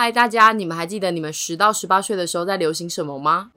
[0.00, 3.50] 嗨，大家，你们还记得你们十到十八岁的时候在流行什么吗？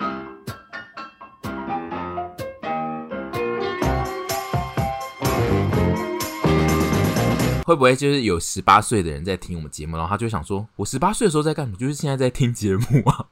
[7.63, 11.77] 会不会就是有十八岁的人在听我们节目，然后他就想说：“我十八岁的时候在干什么？
[11.77, 13.23] 就是现在在听节目啊。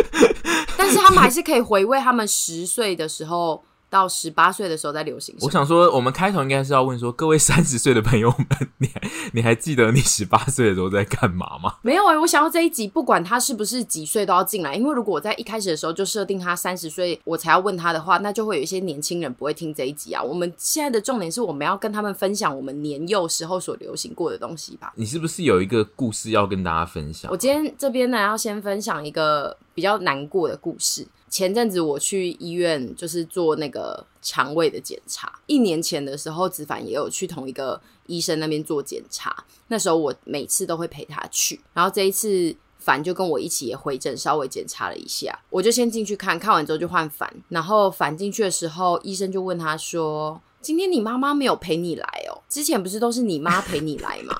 [0.78, 3.62] ”但是他们还是可以回味他们十岁的时候。
[3.88, 5.34] 到十八岁的时候在流行。
[5.40, 11.74] 我想说，我们开头应该是要问说，各位三十岁的朋友们，你还你还记得你十八岁的时候在干嘛吗？
[11.82, 20.22] 没有哎、欸，我想要这一集，不管他是不是几岁都要进来，因为如果我在一开始的时候就设定他三十岁，我才要问他的话，那就会有一些年轻人不会听这一集啊。
[20.22, 24.92] 我们现在的重点是我们要跟他们分享我们年幼时候所流行过的东西吧。
[24.96, 27.30] 你是不是有一个故事要跟大家分享？
[27.30, 31.06] 我今天这边呢，要先分享一个比较难过的故事。
[31.28, 35.38] 前阵子我去医院，就是做那个肠胃的检查。
[35.44, 39.44] 一年前的时候，子凡也有去同一个医生那边做检查。
[39.68, 45.38] 那时候我每次都会陪他去，然后这一次凡就跟我一起也回诊，稍微检查了一下。
[45.50, 47.30] 我就先进去看看完之后就换凡。
[47.50, 52.42] 然后凡进去的时候，医生就问他说：“今天你妈妈没有陪你来哦？
[52.48, 54.36] 之前不是都是你妈陪你来吗？”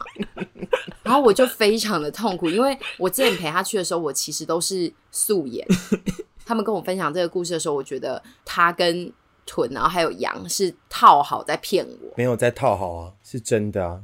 [1.05, 5.65] 然后我就非常的痛苦，因为我之前陪她去的时候，我其实都是素颜。
[6.45, 9.13] 他们跟我分享这个故事的时候，我觉得他跟
[9.47, 14.03] 豚，然后还有羊是套好在骗我，没有在套好啊，是真的啊。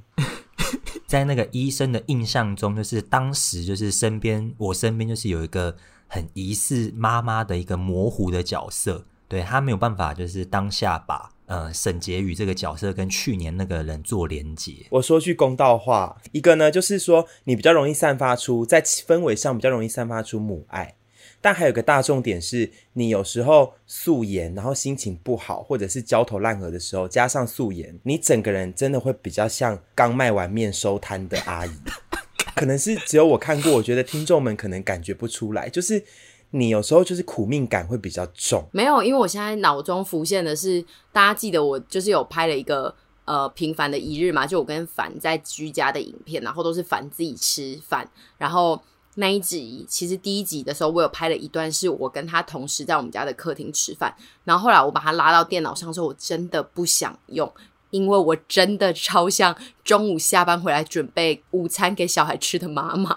[1.08, 5.76] 在那个医生的印象中，就是当时就是身边我身边就是有一个
[6.06, 14.86] 很疑似妈妈的一个模糊的角色，对，他没有办法就是当下把呃沈婕妤这个角色跟去年那个人做连结。
[14.90, 20.94] 我说句公道话，一个呢就是说你比较容易散发出在氛围上比较容易散发出母爱。
[21.40, 31.72] 但还有个大重点是，你有时候素颜，然后心情不好，或者是焦头烂额的时候，加上素颜，你整个人真的会比较像刚卖完面收摊的阿姨。
[32.54, 36.04] 可能是只有我看过，我觉得听众们可能感觉不出来，就是
[36.52, 38.66] 你有时候就是苦命感会比较重。
[38.72, 48.08] 没有，因为我现在脑中浮现的是，大家记得我就是有拍了一个呃平凡的一日嘛，就我跟凡在居家的影片，然后都是凡自己吃饭，
[48.38, 48.80] 然后。
[49.16, 54.16] 那一集其实第一集的时候，我有拍了一段，是我跟他同时在我们家的客厅吃饭。
[54.44, 57.52] 然后后来我把他拉到电脑上之后，我真的不想用，
[57.90, 63.14] 因为我真的超像中午下班回来准备午餐给小孩吃的妈妈。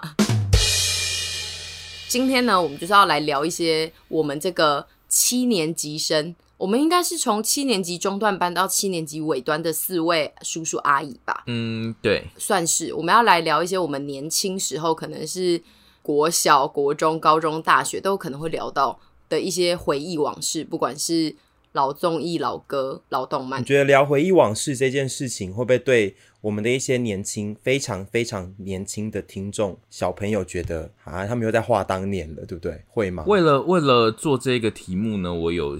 [2.08, 11.44] 今天呢，我们就是要来聊一些我们这个七年级生，我们应该是从七年级中段班到七年级尾端的四位叔叔阿姨吧？
[11.46, 12.94] 嗯，对，算是。
[12.94, 15.62] 我们要来聊一些我们年轻时候可能是。
[16.06, 18.96] 国小、国中、高中、大学都有可能会聊到
[19.28, 21.34] 的一些回忆往事，不管是
[21.72, 23.60] 老综艺、老歌、老动漫。
[23.60, 26.14] 你觉得聊回忆往事这件事情，会不会对
[26.46, 32.84] 我们的一些年轻、非常非常年轻的听众小朋友觉得啊，他们又在画当年了，对不对？
[32.86, 33.24] 会吗？
[33.26, 35.76] 为了为了做这个题目呢，我有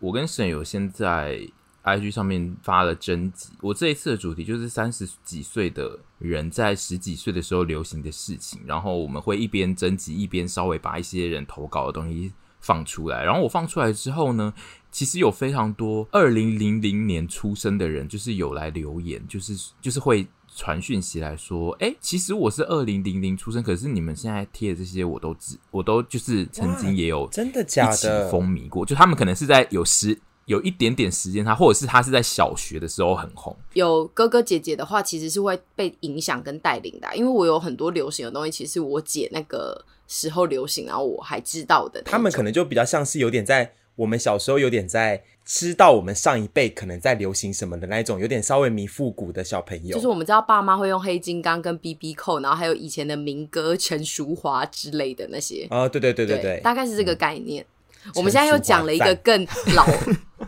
[0.00, 1.40] 我跟沈有现在。
[1.84, 14.54] IG 上面发了征集，我这一次的主题就是三十几岁的人在十几岁的时候流行的事情，然后我们会一边征集一边稍微把一些人投稿的东西放出来，然后我放出来之后呢，
[14.90, 30.18] 其实有非常多二零零零年出生的人，就是有来留言，就是就是会传讯息来说，哎，其实我是二零零零出生，可是你们现在贴的这些我都知，我都就是曾经也有真的假的风靡过，就他们可能是在有时。
[30.46, 33.56] 有一点点时间，他或者是他是在小学的时候很红。
[33.74, 42.02] 有哥哥姐姐的话，其实是会被影响跟带领的啊，因为我有很多流行的东西，其实我姐那个时候流行，然后我还知道的。
[42.02, 49.94] 他们可能就比较像是有点在我们小时候有点在知道我们上一辈可能在流行什么的那一种，有点稍微迷复古的小朋友。
[49.94, 55.66] 就是我们知道爸妈会用黑金刚跟 BB 扣，然后还有以前的民歌陈淑华之类的那些。
[55.70, 57.64] 哦，对对对对对，对，大概是这个概念。
[58.04, 59.86] 嗯，我们现在又讲了一个更老。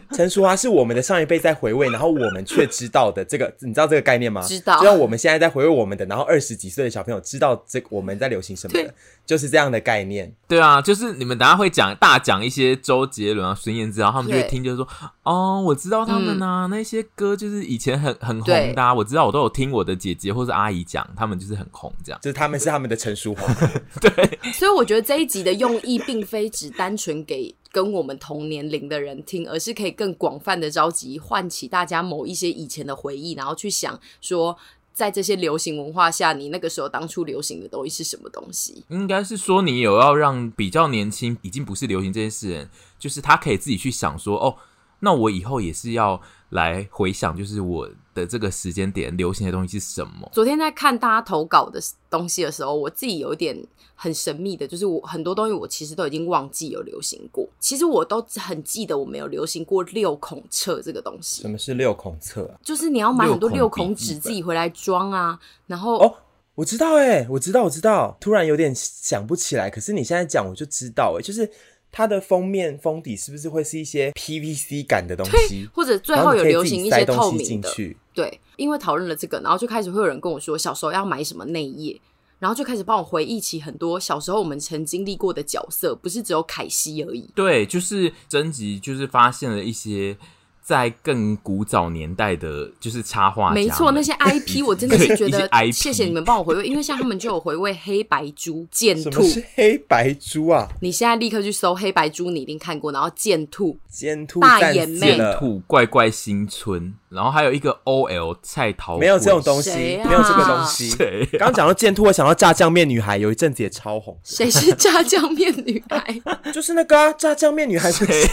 [0.12, 4.42] 陈淑樺是我们的上一辈在回味，然后我们却知道的这个， 你知道这个概念吗？
[4.42, 4.78] 知道。
[4.78, 8.94] 就像我们现在在回味我们的，然后二十几岁的小朋友知道这我们在流行什么的，
[9.26, 10.32] 就是这样的概念。
[10.46, 14.88] 对啊，就是你们等下会讲大讲一些周杰伦啊、孙燕姿，然后他们就会听，就是说
[15.22, 22.20] 哦，我知道他们啊、嗯，那些歌就是以前很很红的、啊，我知道，我都有听我的姐姐或是阿姨讲，他们就是很红这样。
[22.22, 23.52] 就是他们是他们的成熟化。
[24.00, 24.38] 对。
[24.52, 27.54] 所以我觉得这一集的用意并非只单纯给。
[27.74, 34.56] 跟我们同年龄的人听，而是可以更广泛的召集，唤起大家某一些以前的回忆，然后去想说，
[34.92, 38.84] 在这些流行文化下，你那个时候当初流行的东西是什么东西？
[38.90, 44.54] 应该是说，你有要让比较年轻，已经不是流行这件事人，就是他可以自己去想说，哦，
[45.00, 50.28] 那我以后也是要来回想，就是我的这个时间点流行的东西是什么？
[50.32, 53.56] 昨天在看大家投稿的东西的时候，我自己有一点
[53.94, 57.48] 很神秘的，就是我很多东西我其实都已经忘记有流行过。
[57.58, 61.42] 其实我都很记得我没有流行过六孔册这个东西。
[61.42, 62.54] 什么是六孔册啊？
[62.62, 66.14] 就是你要买很多六孔纸自己回来装啊，然后哦，
[66.54, 69.68] 我知道哎，我知道，我知道，突然有点想不起来。
[69.68, 71.50] 可是你现在讲我就知道哎，就是。
[71.96, 77.72] 它的封面封底是不是会是一些 PVC 感的东西，或者最后有流行一些透明的？
[78.14, 82.00] 对，因为讨论了这个，然后就开始会有人跟我说，小时候要买什么内页，
[82.38, 87.28] 然后就开始帮我回忆起很多小时候我们曾经历过的角色，不是只有凯西而已。
[87.34, 90.16] 对，就是征集，就是发现了一些。
[90.64, 99.10] 在更古早年代的，就是插画，没错，那些 IP 我真的是觉得， 谢谢你们帮我回味，因为像他们就有回味黑白猪、剑兔。
[99.10, 100.66] 什么是黑白猪啊？
[100.80, 102.90] 你现在立刻去搜黑白猪，你一定看过。
[102.90, 109.70] 然后剑兔、剑兔、大眼妹、剑兔、怪怪新村，然后还有一个 OL 菜桃，没有这种东西，
[110.06, 110.96] 没有这个东西。
[111.32, 114.18] 刚刚讲到剑兔，我想到炸酱面女孩，有一阵子也超红。
[114.22, 116.22] 谁是炸酱面女孩？
[116.54, 118.28] 就是那个炸酱面女孩，不是？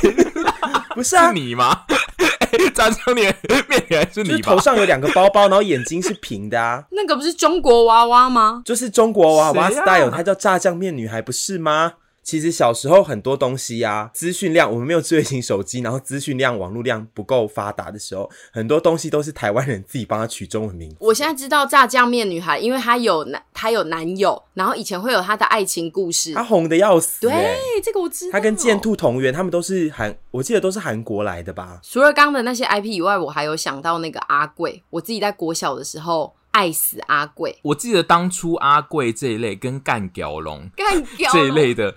[0.96, 1.84] 不是啊，是你吗？
[2.70, 3.36] 炸酱面
[3.68, 4.30] 面脸是你？
[4.30, 6.84] 就是头上有两个包包，然后眼睛是平的啊。
[6.92, 8.62] 那个不是中国娃娃吗？
[8.64, 11.94] 就是中国娃娃 style，它叫炸酱面女孩，不是吗？
[12.24, 20.96] 其实小时候很多东西啊，资讯量我们没有智慧型手机，然后资讯量、网络量不够发达的时候，很多东西都是台湾人自己帮他取中文名字。
[21.00, 27.22] 我现在知道炸酱面女孩，因为她有男，她有男友，然后以前会有她的爱情故事，她红的要死。
[27.22, 28.32] 对，这个我知道。
[28.32, 31.80] 她跟剑兔同源，他们都是韩，我记得都是韩国来的吧？
[31.84, 36.34] 除了刚的那些 IP 以外，我还有想到那个阿贵，我自己在国小的时候。
[36.52, 37.58] 爱死阿贵！
[37.64, 41.96] 我记得当初阿贵这一类跟干屌龙、干屌这一类的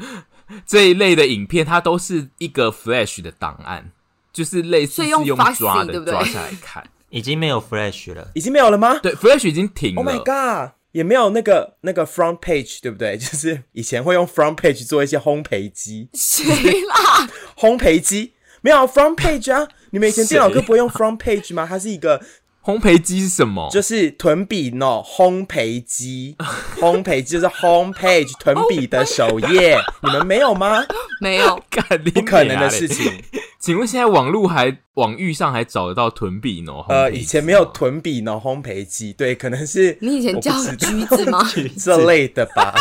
[0.66, 3.90] 这一类的影片，它都是一个 Flash 的档案，
[4.32, 6.12] 就是类似是用抓的对不对？
[6.12, 8.98] 抓下来看，已经没有 Flash 了，已经没有了吗？
[9.02, 10.02] 对，Flash 已经停了。
[10.02, 13.16] Oh my god，也没有那个那个 Front Page 对不对？
[13.18, 16.44] 就是以前会用 Front Page 做一些烘焙机，谁
[16.82, 17.28] 啦？
[17.58, 19.66] 烘焙机没有 Front Page 啊？
[19.90, 21.66] 你们以前电脑课不会用 Front Page 吗？
[21.68, 22.20] 它是一个。
[22.64, 23.68] 烘焙机是什么？
[23.70, 26.34] 就是屯比 no 烘焙机，
[26.80, 30.82] 烘焙机就是 homepage 屯比的首页，你们没有吗？
[31.20, 31.62] 没有，
[32.14, 33.12] 不可能的事情。
[33.60, 36.84] 请问现在网路还网域上还找得到屯比 no？
[36.88, 41.46] 呃，以前没有屯比 no 烘焙机，对，可能是你以前叫橘子吗？
[41.78, 42.74] 这类的吧，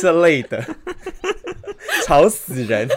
[0.00, 0.62] 这类的，
[2.04, 2.88] 吵死人。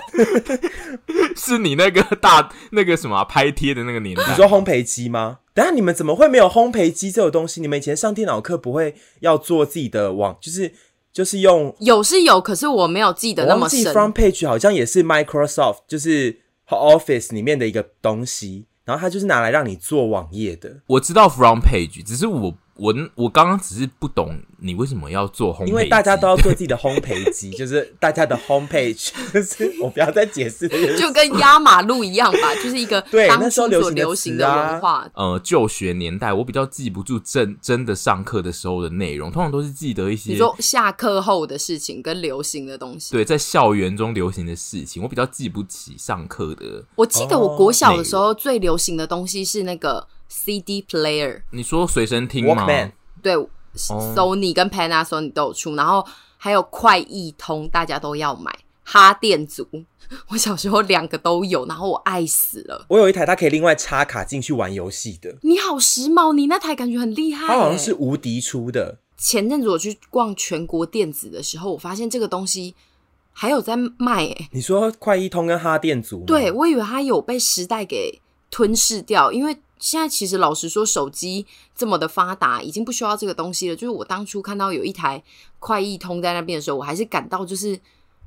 [1.36, 4.24] 是你那个大那个什么、啊、拍贴的那个年代？
[4.28, 5.40] 你说烘焙机吗？
[5.54, 7.62] 等下你们怎么会没有烘焙机这种东西？
[7.62, 10.74] 你们以前上电脑课不会要做自己的网，就是
[11.12, 13.94] 就是用有是有，可是我没有记得那么深。
[13.94, 20.82] Front Page 好像也是 Microsoft 就是 Office 里面的一个东西，然后它就是拿来让你做网页的。
[20.88, 22.54] 我知道 Front Page，只是我。
[22.80, 30.68] 我我刚刚只是不懂你为什么要做烘焙，因为大家都要做自己的烘焙机， 就是大家的 homepage，就是我不要再解释，
[30.98, 35.00] 就跟压马路一样吧， 就是一个对当那时候所流行的文化。
[35.14, 43.12] 啊、呃，就学年代我比较记不住真真的上课的时候的内容，通常都是记得一些，你说下课后的事情跟流行的东西。
[43.12, 46.84] 对，在校园中流行的事情，我比较记不起上课的。
[46.96, 52.92] 我记得我国小的时候最流行的东西是那个 CD player，你说随身听吗？Walkman
[53.22, 53.36] 对
[53.76, 56.06] ，Sony 跟 Panasonic 都有出，然后
[56.38, 58.58] 还有快易通，大家都要买。
[58.84, 59.68] 哈电族，
[60.30, 62.86] 我小时候两个都有，然后我爱死了。
[62.88, 65.36] 我有一台，它可以另外插卡进去玩游戏的。
[65.42, 67.45] 你好时髦，你那台感觉很厉害。
[67.48, 68.98] 它好像是无敌出的。
[69.16, 72.74] 前阵子我去逛全国电子的时候，我发现这个东西
[73.31, 74.26] 还有在卖。
[74.26, 76.24] 诶，你说快易通跟哈电族？
[76.26, 78.19] 对，我以为它有被时代给
[78.52, 79.58] 吞噬掉，因为。
[79.82, 83.74] 现在其实老实说，手机这么的发达，已经不需要这个东西了。
[83.74, 85.24] 就是我当初看到有一台
[85.58, 87.80] 快易通在那边的时候，我还是感到就是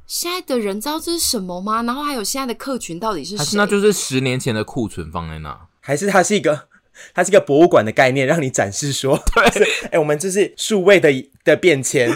[0.07, 1.83] 现在的人知道这是什么吗？
[1.83, 3.37] 然后还有现在的客群到底是谁？
[3.37, 5.61] 还是那就是十年前的库存放在那？
[5.81, 6.69] 还是它是一个
[7.13, 9.45] 它是一个博物馆的概念，让你展示说， 对，
[9.89, 11.11] 哎、欸，我们这是数位的
[11.45, 12.11] 的变迁。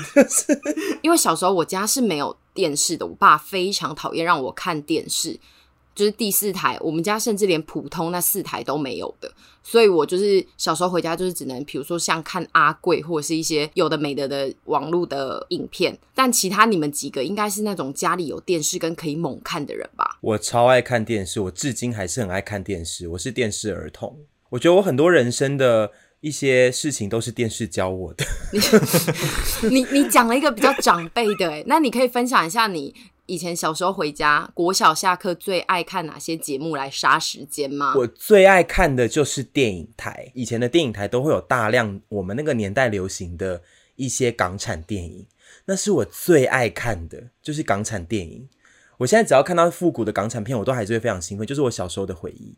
[1.05, 5.39] 因为小时候我家是没有电视的，我爸非常讨厌让我看电视。
[5.97, 20.19] 就是第四台，我们家甚至连普通那四台都没有的，所以我就是小时候回家就是只能，比如说像看阿贵或者是一些有的没的的网络的影片，但其他你们几个应该是那种家里有电视跟可以猛看的人吧？
[20.21, 24.19] 我超爱看电视，我至今还是很爱看电视，我是电视儿童。
[24.50, 28.26] 我觉得我很多人生的一些事情都是电视教我的。
[29.71, 32.95] 你你讲了一个比较长辈的，诶，那你可以分享一下你。
[33.26, 37.92] 以前小时候回家，国小下课最爱看哪些节目来杀时间吗？
[37.97, 43.62] 我最爱看的就是电影台，以前的电影台都会有大量我们那个年代流行的
[43.97, 45.26] 一些港产电影，
[45.64, 48.49] 那是我最爱看的，就是港产电影。
[48.99, 52.56] 我现在只要看到复古的港产片，我都还是会非常兴奋，就是我小时候的回忆。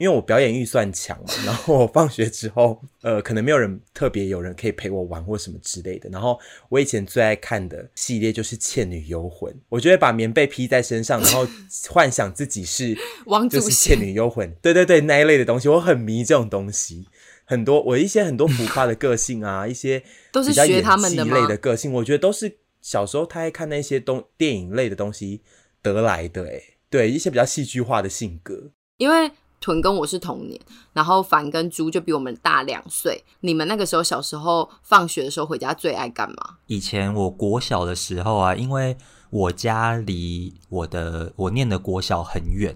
[0.00, 6.08] 因为我表演预算强嘛，然后我放学之后，呃，可能没有人特别有人可以陪我玩或什么之类的。
[6.08, 6.40] 然后
[6.70, 11.46] 我以前最爱看的系列就是《倩女幽魂》，我就会把棉被披在身上，然后
[11.90, 14.50] 幻想自己是 王祖贤，就是倩女幽魂。
[14.62, 17.06] 对对对，那一类的东西，我很迷这种东西。
[17.44, 20.02] 很多我一些很多浮夸的个性啊，一些
[20.32, 25.42] 都是学他们的类的个性，我觉得都是小时候太爱看那些东电影类的东西
[25.82, 26.46] 得来的。
[26.48, 29.30] 哎，对一些比较戏剧化的性格，因为。
[29.60, 30.58] 屯跟我是同年，
[30.94, 33.22] 然后凡跟猪就比我们大两岁。
[33.40, 36.56] 你们那个时候小时候放学的时候回家最爱干嘛？
[36.66, 38.96] 以前我国小的时候啊，因为
[39.28, 42.74] 我家离我的我念的国小很远，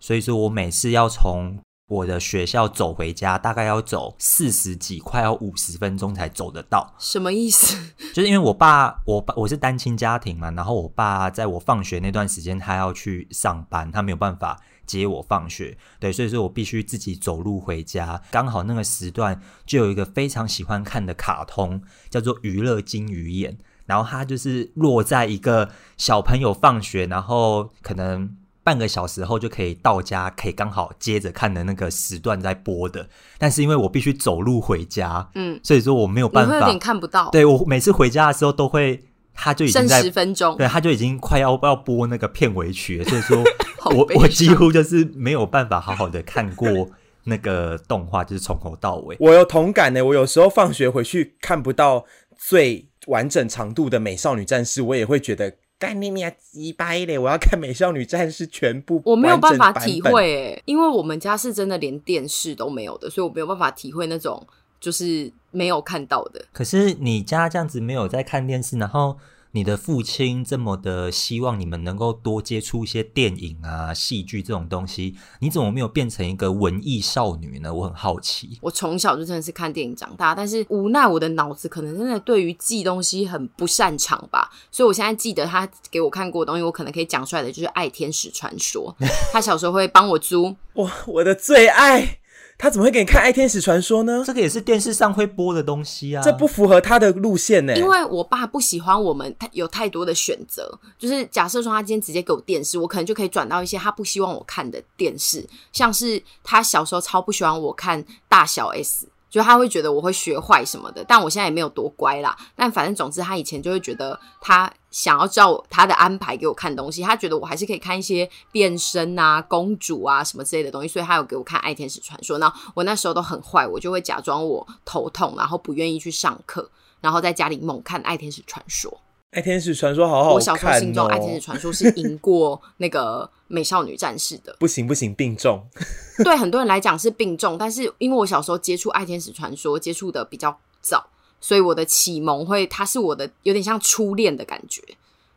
[0.00, 6.92] 所以说我每次要从我的学校走回家，大概要走四十几，快要五十分钟才走得到。
[6.98, 7.76] 什么意思？
[8.12, 14.60] 就是因为我爸，我爸我是单亲家庭嘛，然后我爸在我放学那段时间，他要去上班，他没有办法。
[14.98, 18.20] 接我放学，对，所以说我必须自己走路回家。
[18.30, 23.52] 刚好那个时段就有一个非常喜欢看的卡通，叫做《娱乐金鱼眼》，
[23.86, 33.08] 然后它就是落在一个小朋友放学，然后可能半个小时后就可以到家，可以刚好接着看的那个时段在播的。
[33.38, 37.30] 但是因为我必须走路回家，嗯，所以说我没有办法，有点看不到。
[37.30, 39.04] 对，我每次回家的时候都会。
[39.42, 43.42] 他就已经在十分钟，对，他就已经快要要播那个片尾曲了，所以说
[43.96, 46.68] 我我几乎就是没有办法好好的看过
[47.24, 49.16] 那个动画，就是从头到尾。
[49.18, 52.04] 我有同感呢，我有时候放学回去看不到
[52.36, 57.18] 最完整长度的《美少女战士》，我也会觉得干你娘鸡掰嘞！
[57.18, 64.46] 我要看《美少女战士》全部，我没有办法体会诶，因为我们家是真的连电视都没有的，所以我没有办法体会那种。
[64.80, 66.44] 就是没有看到的。
[66.52, 69.18] 可是你家这样子没有在看电视，然后
[69.52, 77.74] 你的父亲这么的希望你们能够多接触一些电影啊、戏剧这种东西，你怎么没有变成一个文艺少女呢？
[77.74, 78.56] 我很好奇。
[78.62, 88.94] 我从小就真的是看电影长大，但是无奈我的脑子可能真的对于记东西很不擅长吧，所以我现在记得他给我看过的东西，我可能可以讲出来的就是《爱天使传说》。
[89.32, 92.18] 他小时候会帮我租， 哇，我的最爱。
[92.60, 94.22] 他怎么会给你看《爱天使传说》呢？
[94.26, 97.74] 这个也是电视上会播的东西啊，这不符合他的路线呢。
[97.74, 109.08] 因为我爸不喜欢我们太有太多的选择，就是假设说他今天直接给我电视，我可能就可以转到一些他不希望我看的电视，像是他小时候超不喜欢我看大小 S。
[109.30, 112.36] 就他会觉得我会学坏什么的，但我现在也没有多乖啦。
[112.56, 122.36] 但反正总之，他以前就会觉得他想要照他的安排给我看东西，他觉得我还是可以看一些变身啊、公主啊什么之类的东西，所以他有给我看《爱天使传说》。
[122.40, 126.68] 那我那时候都很坏，我就会假装我头痛，然后不愿意去上课，
[127.00, 128.90] 然后在家里猛看《爱天使传说》。
[129.30, 130.34] 爱天使传说好好看哦！
[130.34, 134.54] 我小时候心中爱天使传说是赢过那个美少女战士的。
[134.58, 135.64] 不行不行，病重。
[136.24, 141.08] 对很多人来讲是病重，但是因为我小时候接触爱天使传说接触的比较早，
[141.40, 144.82] 所以我的启蒙会，它是我的有点像初恋的感觉。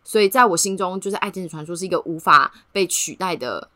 [0.04, 3.70] 所以在我心中，就是爱天使传说是一个无法被取代的。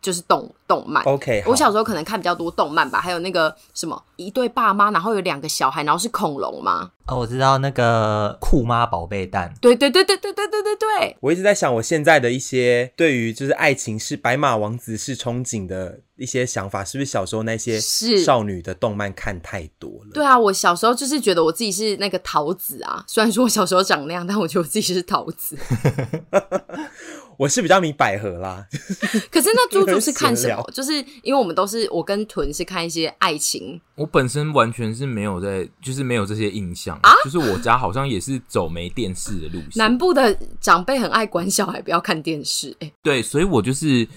[0.00, 1.42] 就是动动漫，OK。
[1.46, 6.90] 我小时候可能看比较多动漫吧，还有那个什么一对爸妈，然后有两个小孩，然后是恐龙吗？
[7.06, 9.52] 哦，我知道那个酷妈宝贝蛋。
[9.60, 11.16] 对对对对对对对对对。
[11.20, 20.10] 我一直在想，我现在的一些对于就是爱情是白马王子是憧憬的一些想法，是不是小时候那些少女的动漫看太多了？
[20.12, 25.58] 对啊，我小时候就是觉得我自己是那个桃子啊，虽然说我小时候长那样，但我觉得我自己是桃子。
[27.38, 28.66] 我是比较迷百合啦，
[29.30, 30.62] 可是那猪猪是看什么？
[30.74, 30.92] 就是
[31.22, 33.80] 因为我们都是我跟屯是看一些爱情。
[33.94, 37.12] 我本身完全是没有在，就是没有这些印象啊。
[37.24, 39.70] 就是我家好像也是走没电视的路线。
[39.76, 44.08] 南部的长辈很爱管小孩不要看电视，欸，对，所以我就是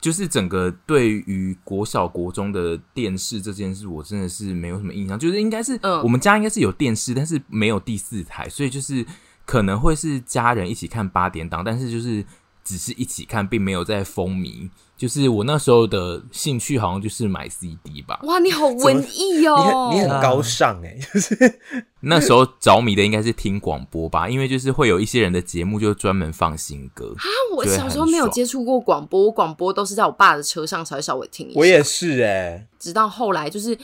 [0.00, 5.18] 就是整个对于国小国中的电视这件事，我真的是没有什么印象。
[5.18, 9.04] 就是应该是，嗯，我们家应该是有电视，但是没有第四台，所以就是
[9.44, 12.24] 可能会是家人一起看八点档，但是就是。
[12.64, 14.70] 只是一起看，并没有在风靡。
[14.96, 18.20] 就是我那时候的兴趣，好像就是买 CD 吧。
[18.24, 19.88] 哇，你好文艺哦！
[19.94, 21.58] 你很你很高尚哎，就是
[22.00, 27.24] 那时候着迷的应该是听广播吧，因为就是会有一些人的节目就专门放新歌啊。
[27.56, 31.58] 我小时候没有接触过广播，我广播都是在我爸的车上才会稍微听一下。
[31.58, 33.74] 我也是哎，直到后来就是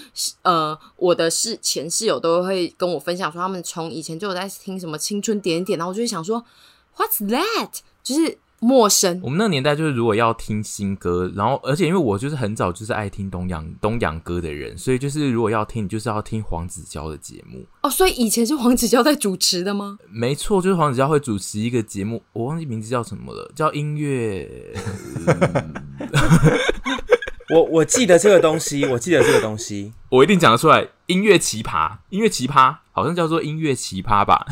[0.42, 6.45] 呃，我的室前室友都会跟我分享说，他们从以前就有在听什么青春点点，然后我就会想说
[6.99, 7.71] ，What's that？
[8.02, 8.37] 就是。
[8.60, 9.20] 陌生。
[9.22, 17.90] 我们那个年代就是，如果要听新歌，然后而且因为我就是很早就是爱听东洋东洋歌的人，所以就是如果要听，你就是要听黄子佼的节目哦。
[17.90, 19.98] 所以以前是黄子佼在主持的吗？
[20.08, 24.72] 没错，就是黄子佼会主持一个节目，我忘记名字叫什么了，叫音乐。
[27.54, 30.88] 我我记得这个东西，我记得这个东西，我一定讲得出来。
[31.06, 34.44] 音乐奇葩，音乐奇葩，好像叫做音乐奇葩吧。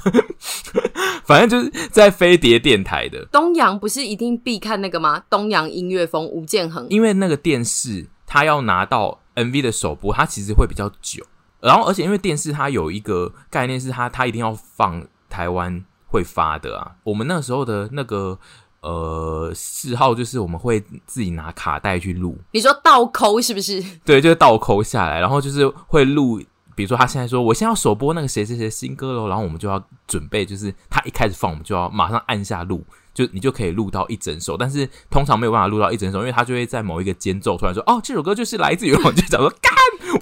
[1.25, 5.23] 反正就是在飞碟电台的东阳，不是一定必看那个吗？
[5.29, 6.87] 东阳音乐风，吴建衡。
[6.91, 11.25] 因为那个电视，他要拿到 MV 的首播，它其实会比较久。
[11.61, 16.93] 然后，而且因为电视它有一个概念，是它它一定要放台湾会发的啊。
[17.05, 18.39] 我们那时候的那个。
[18.87, 22.37] 呃，嗜好就是我们会自己拿卡带去录。
[22.53, 23.83] 你说倒抠是不是？
[24.05, 26.39] 对，就是倒抠下来，然后就是会录。
[26.75, 34.57] 比如说他现在说我现在要首播那个谁谁谁新歌喽，然后我们就要准备，就是他一开始放，我们就要马上按下录，就你就可以录到一整首。
[34.57, 39.73] 但是通常没有办法录到一整首，因为他就会在某一个间奏突然说：“哦，这首歌就是来自于我就讲。”说：“干，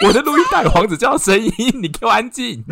[0.07, 2.65] 我的录音带有黄子叫声音，你给我安静。”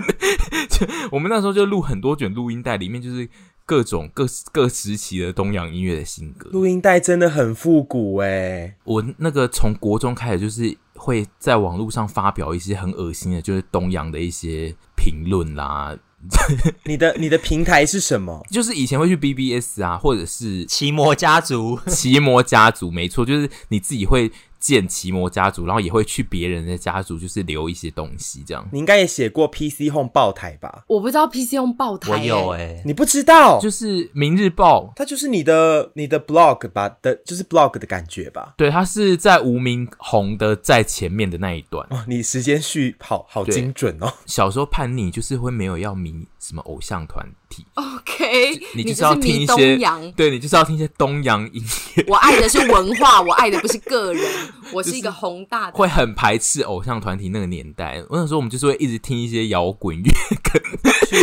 [1.12, 3.28] 我们那时候就录很多卷录音带，里面就是。
[3.66, 8.74] 各种各各时期的东洋音乐的新歌，录音带真的很复古诶。
[8.82, 15.96] 我那个从国中开始，就是会在网络上发表一些很恶心的，就是东洋的一些评论啦。
[16.84, 18.44] 你的你的平台是什么？
[18.50, 24.30] 就是以前会去 BBS 啊，或者是奇魔家族，奇魔家族，没错，就是你自己会。
[24.60, 28.68] 建奇摩家族，然后也会去别人的家族，就是留一些东西这样。
[28.70, 30.84] 你应该也写过 PC Home 爆台吧？
[30.86, 33.58] 我不知道 PC Home 爆台、欸，我有哎、欸，你不知道？
[33.58, 38.54] 就是明日报，它就是你的你的 blog 吧的，就是 blog 的感觉吧？
[38.56, 41.86] 对，它是在无名红的在前面的那一段。
[41.90, 44.12] 哦，你时间序好好精准哦。
[44.26, 47.64] 小时候叛逆就是会没有要迷什么偶像团体。
[47.74, 51.62] OK，你就是要听一些，你对，你就是要听一些东洋音
[51.94, 52.04] 乐。
[52.08, 54.24] 我爱的是文化， 我爱的不是个人。
[54.72, 58.02] 我是一个宏大的，会很排斥偶像团体那个年代。
[58.08, 60.62] 我想说，我们就是会一直听一些摇滚乐跟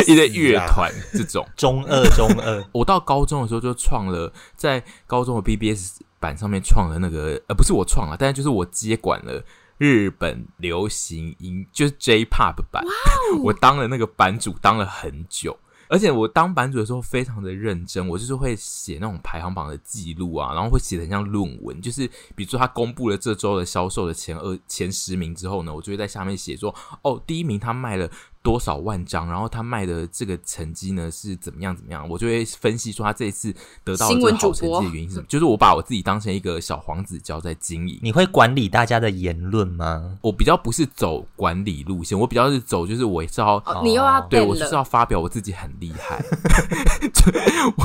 [0.08, 2.64] 一些乐团这种中二 中二。
[2.72, 9.44] 我到高中的时候就创了，在高中的 BBS 版上面创了那个，呃，不是我创了，但是就是我接管了
[9.78, 12.84] 日本流行音，就是 J-Pop 版。
[12.84, 13.44] Wow!
[13.44, 15.58] 我当了那个版主，当了很久。
[15.90, 21.82] 而且我当版主的时候非常的认真，我就是会写那种排行榜的记录啊，然后会写得很像论文。
[21.82, 28.10] 就是比如说他公布了这周的销售的前二前十名之后呢，我就会在下面写说，哦，第一名他卖了。
[28.48, 32.08] 多少万张，然后他卖的这个成绩呢是怎么样怎么样？
[32.08, 35.26] 我就会分析说他这一次得到这个好成绩的原因是什么？
[35.28, 38.00] 就是我把我自己当成一个小黄子佼在经营。
[38.02, 40.18] 你会管理大家的言论吗？
[40.22, 46.24] 我比较不是走管理路线，我比较是走就是我是要、哦、你又要对我就是要发表我自己很厉害。
[47.76, 47.84] 我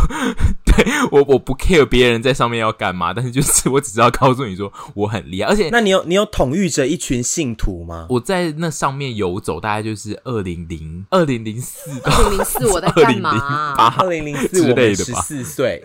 [0.65, 5.49] 对我我不 care 别人在上面要干嘛，但是就是 我只是要告诉你说我很厉害。
[5.49, 8.07] 而且那你有你有统御着一群信徒吗？
[8.11, 10.52] 我在那上面游走，大概就是二零。
[10.53, 13.75] 零零二零零四，二零零四我在干嘛？
[13.99, 15.83] 二零零四我们十四岁，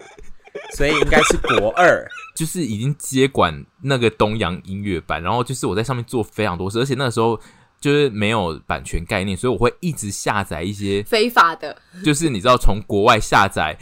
[0.76, 7.40] 所以应该是国二， 就是已经接管那个东洋音乐版，然后就是我在上面做非常多事，而且那个时候
[7.80, 13.78] 就是没有版权概念，所以我会一直下载一些非法的，就是你知道从国外下载。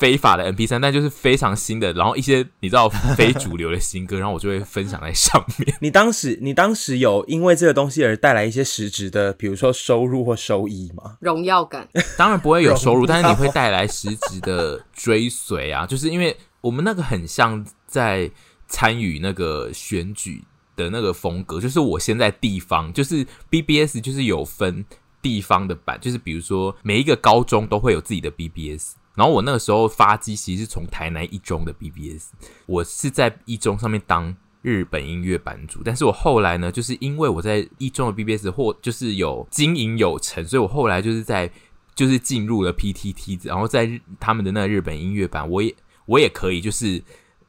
[0.00, 5.76] 非法的 MP 三但就是非常新的，然后一些你知道 非主流的新歌，然后我就会分享在上面。
[5.82, 11.18] 你当时，你当时有因为这个东西而带来一些实质的，比如说收入或收益吗？
[11.20, 11.86] 荣耀感，
[12.16, 18.30] 当然不会有收入，但是你会带来实质的追随啊，就是因为我们那个很像在
[18.66, 20.42] 参与那个选举
[20.76, 24.82] 的那个风格，就是我现在地方，就是 BBS 就是有分
[25.20, 28.94] 地方的版，就是比如说每一个高中都会有自己的 BBS。
[29.14, 32.30] 然后我那个时候发机其实是从台南一中的 BBS，
[32.66, 41.50] 我是在一中上面当日本音乐版主，但是我后来呢，就是因为我在一中的 BBS 或就是有经营有成，所以我后来就是在
[41.94, 45.74] 就是进入了 PTT，然后在他们的那日本音乐版，我也
[46.06, 47.02] 我也可以就是。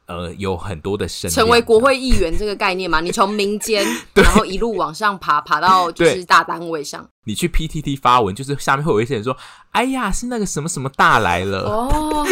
[0.06, 3.00] 呃，有很多的声，成为国会议员这个概念嘛？
[3.00, 7.08] 你从民间， 然后一路往上爬，爬到就是大单位上。
[7.24, 9.36] 你去 PTT 发文，就是下面会有一些人说
[9.70, 12.26] ：“哎呀，是那个什么什么大来了哦，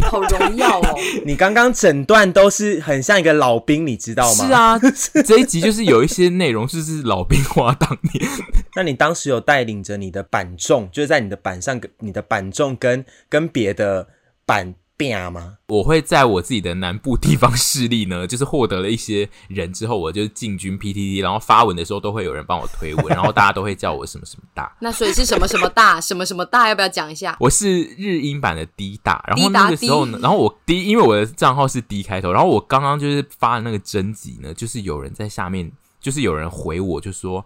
[0.00, 4.46] 好荣耀哦！” 你刚刚整段都是很像一个老兵，你知道吗？
[4.46, 4.78] 是啊，
[5.22, 8.26] 这一集就是有一些内容就是老兵话当年。
[8.74, 14.08] 那你当时有带领着你的板众，就是在你的板上，你的板众跟跟别的
[14.46, 14.74] 版。
[14.96, 15.58] 变吗？
[15.68, 24.74] 我会在我自己的南部地方势力呢， 就是获得了一些人之后，我就进军 PTT，然后发文的时候都会有人帮我推文， 然后大家都会叫我什么什么大。
[24.80, 27.36] 那所以是什么什么大， 什么什么大，要不要讲一下？
[27.40, 37.44] 我是日英版的 D 大，然后那个时候呢，然后我 D，因为我的账号是 D 开头，然后我刚刚就是发的那个征集呢，就是有人在下面，就是有人回我，就说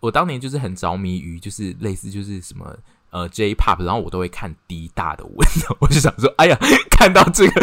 [0.00, 2.76] 我当年就是很着迷于，就是类似就是什么。
[3.10, 5.48] 呃，J-pop，然后我都会看 D 大的文，
[5.80, 6.56] 我就想说，哎呀，
[6.90, 7.60] 看到这个，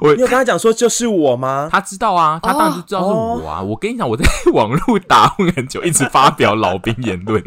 [0.00, 1.68] 我你有跟他讲说就是我吗？
[1.70, 3.58] 他知道啊，他当然就知道是我啊。
[3.58, 3.70] Oh, oh.
[3.70, 7.42] 我跟你讲，我在 网络打混很久，一直发表老兵言论。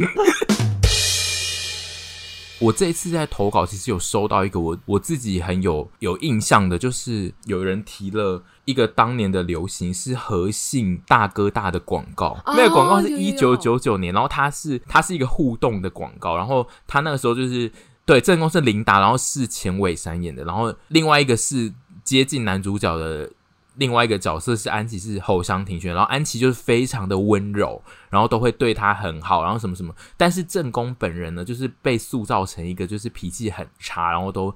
[2.59, 17.71] 我这一次在投稿，其实有收到一个我我自己很有有印象的，就是有人提了一个当年的流行是和信大哥大的广告，哦、那个广告是一九九九年，然后它是它是一个互动的广告，然后它那个时候就是
[18.05, 23.29] 对正宫是琳达，然后是钱伟山演的，然后另外一个是接近男主角的。
[23.77, 29.93] 另外一个角色是安琪，是后香亭轩，然后安琪就是非常的温柔，然后都会对他很好，然后什么什么。
[30.17, 34.53] 但是正宫本人呢，就是被塑造成一个就是脾气很差，然后都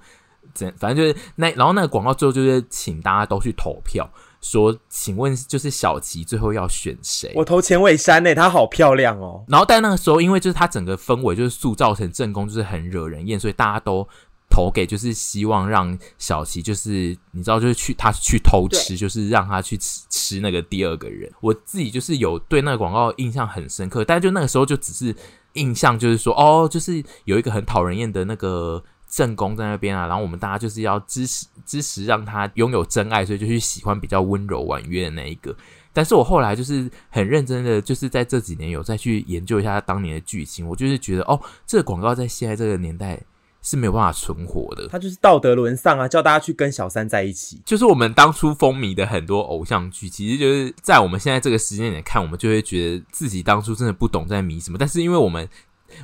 [0.54, 4.10] 怎反正就是那，然后那个广告最后就是请大家都去投票，
[4.42, 7.32] 说请问就是小琪最后要选谁？
[7.36, 9.46] 我投钱尾山呢，她好漂亮哦。
[9.48, 14.08] 然后但那个时候，因为就是她整个氛围就是塑造成正宫就是很惹人厌，所以大家都。
[14.52, 21.32] 投给就是希望让小琪，就是你知道，就是去他去偷吃，就是让他去吃吃那个第二个人。
[21.40, 25.16] 我自己就是有对那个广告印象很深刻，但是就那个时候就只是
[25.54, 35.56] 印象，就是说哦，就是有一个很讨人厌的那个正宫在那边啊，然后我们大家就是要支持支持，让他拥有真爱，所以就去喜欢比较温柔婉约的那一个。
[35.94, 43.22] 但是我后来就是很认真的，就是在这几年有再去研究一下他当年的剧情，我就是觉得哦，这个广告在现在这个年代。
[43.62, 46.08] 是没有办法存活的，他就是道德沦丧啊！
[46.08, 55.48] 叫大家去跟小三在一起，就是我们当初风靡的很多偶像剧，其实就是在我们现在这个时间点看，我们就会觉得自己当初真的不懂在迷什么，但是因为我们。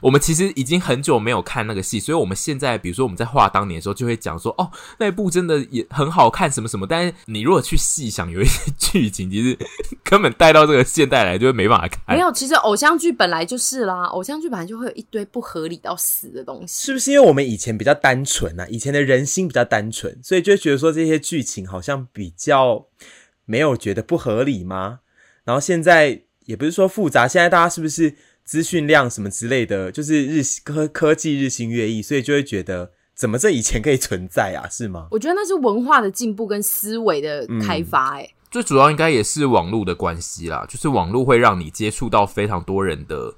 [0.01, 6.87] 我们其实已经很久没有看那个戏，所以我们现在，比如说我们在画当年的时候，就会讲说，哦，那一部真的也很好看，什么什么。
[6.87, 9.57] 但是你如果去细想，有一些剧情其实
[10.03, 11.99] 根本带到这个现代来，就会没办法看。
[12.15, 16.85] 没有，其实偶像剧本来就是啦，偶像剧本来就会有一堆不合理到死的东西。
[16.85, 17.11] 是不是？
[17.11, 18.65] 因为我们以前比较单纯啊？
[18.69, 22.85] 以前的人心比较单纯，所以就会觉得说这些剧情好像比较
[23.45, 24.99] 没有觉得不合理吗？
[25.43, 26.71] 然后现在也不是？
[26.71, 28.15] 说复杂，现在大家是不是？
[28.47, 34.63] 资讯量什么之类的，就是日科科技日新月异，所以就会觉得怎么这以前可以存在啊？
[34.69, 35.09] 是吗？
[35.11, 43.35] 我觉得那是文化的进步跟思维的开发、欸，哎、嗯，最主要应该也是网络的关系啦，就是网络会让你接触到非常多人的。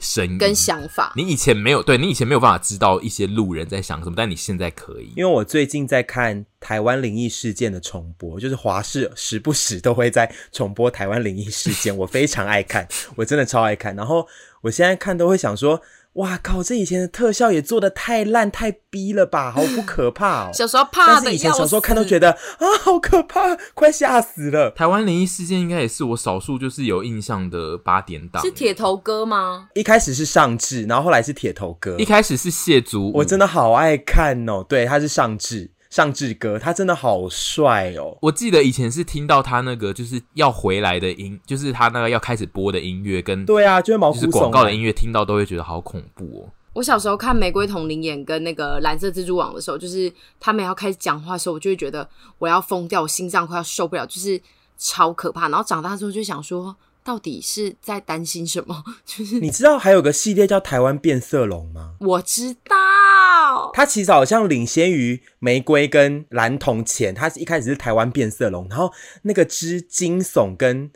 [0.00, 5.12] 声音跟想法，你以前没有，对，你以前没有办法知道一些路人在想什么，但你现在可以。
[5.16, 13.96] 因为我最近在看台湾灵异事件的重播，就是华视时不时都会在重播台湾灵异事件，我非常爱看，我真的超爱看。
[13.96, 14.24] 然后
[14.62, 15.80] 我现在看都会想说。
[16.14, 16.64] 哇靠！
[16.64, 20.50] 这以前的特效也做的太烂太逼了吧，好不可怕哦。
[20.54, 24.68] 小时候怕的，是以前小时候看都觉得啊，好可怕，快吓死了。
[24.72, 28.42] 台湾灵异事件应该也是我少数就是有印象的八点档。
[28.42, 29.68] 是铁头哥吗？
[29.74, 31.94] 一开始是尚智，然后后来是铁头哥。
[31.98, 34.64] 一开始是谢祖武，我真的好爱看哦。
[34.68, 35.70] 对，他是尚志。
[35.98, 38.16] 尚志哥，他真的好帅哦！
[38.22, 46.52] 我记得以前是听到他那个就是要回来的音，就是他那个要开始播的音乐，跟对啊，就是广告的音乐，听到都会觉得好恐怖哦。
[46.74, 52.08] 我小时候看《玫瑰同林眼》跟那个《蓝色蜘蛛网》的时候，就是他们要开始讲话的时候，我就会觉得
[52.38, 54.40] 我要疯掉，我心脏快要受不了，就是
[54.76, 55.48] 超可怕。
[55.48, 56.76] 然后长大之后就想说，
[57.08, 58.84] 到底是在担心什么？
[59.06, 61.94] 就是你知道还有个系列叫《台湾变色龙》吗？
[62.00, 68.92] 我知道，它其实好像领先于玫瑰跟蓝铜钱，它是一开始是台湾变色龙，然后
[69.22, 70.90] 那个之惊悚跟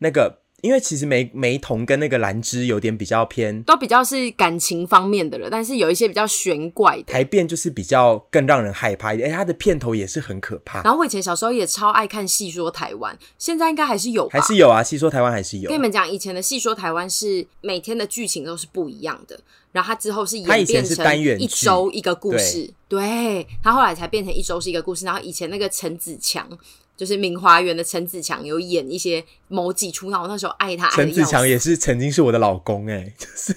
[0.00, 0.43] 那个。
[0.64, 7.12] 因为其实玫玫瞳跟那个兰芝有点比较偏，都比较是感情方面的了，但是有一些比较玄怪的。
[7.12, 10.82] 台变就是比较更让人害怕一点，哎，它的片头也是很可怕。
[10.82, 15.68] 然后我以前小时候也超爱看《戏说台湾》，现在应该还是有，还是有啊，《戏说台湾》还是有。
[15.68, 19.38] 跟你们讲，以前的《戏说台湾》是每天的剧情都是不一样的，
[19.72, 25.04] 然后它之后是演变成一周一个故事，对，对，它后来才变成一周是一个故事。
[25.04, 26.48] 然后以前那个陈子强。
[26.96, 30.88] 就是明华园的陈子强有演一些某几出，那我那时候爱他。
[30.90, 33.54] 陈子强也是曾经是我的老公哎，就是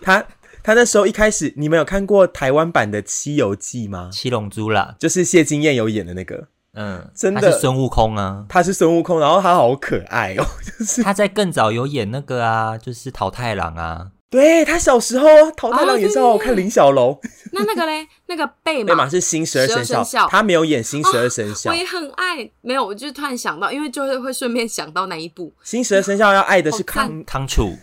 [0.00, 0.24] 他
[0.62, 4.10] 他那时候一开始，你们有看过台湾版的《西游记》吗？
[4.12, 10.46] 七龙珠啦，就是谢金燕有演的那个，嗯， 真的他是孙悟空啊，他是孙悟空，然后他好可爱哦，
[10.78, 14.12] 就是他在更早有演那个啊，就是桃太郎啊。
[14.32, 17.20] 对他小时候桃太郎也是好好看，林小龙。
[17.52, 21.70] 那那个嘞，那个贝贝马是新十二生肖，生肖他没有演新十二生肖。
[21.70, 27.76] 我也很爱，没有，我就突然想到，因为就是会顺便想到那一部新十二生肖要爱的是康康楚。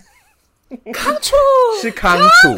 [0.93, 1.35] 康楚
[1.81, 2.55] 是康楚，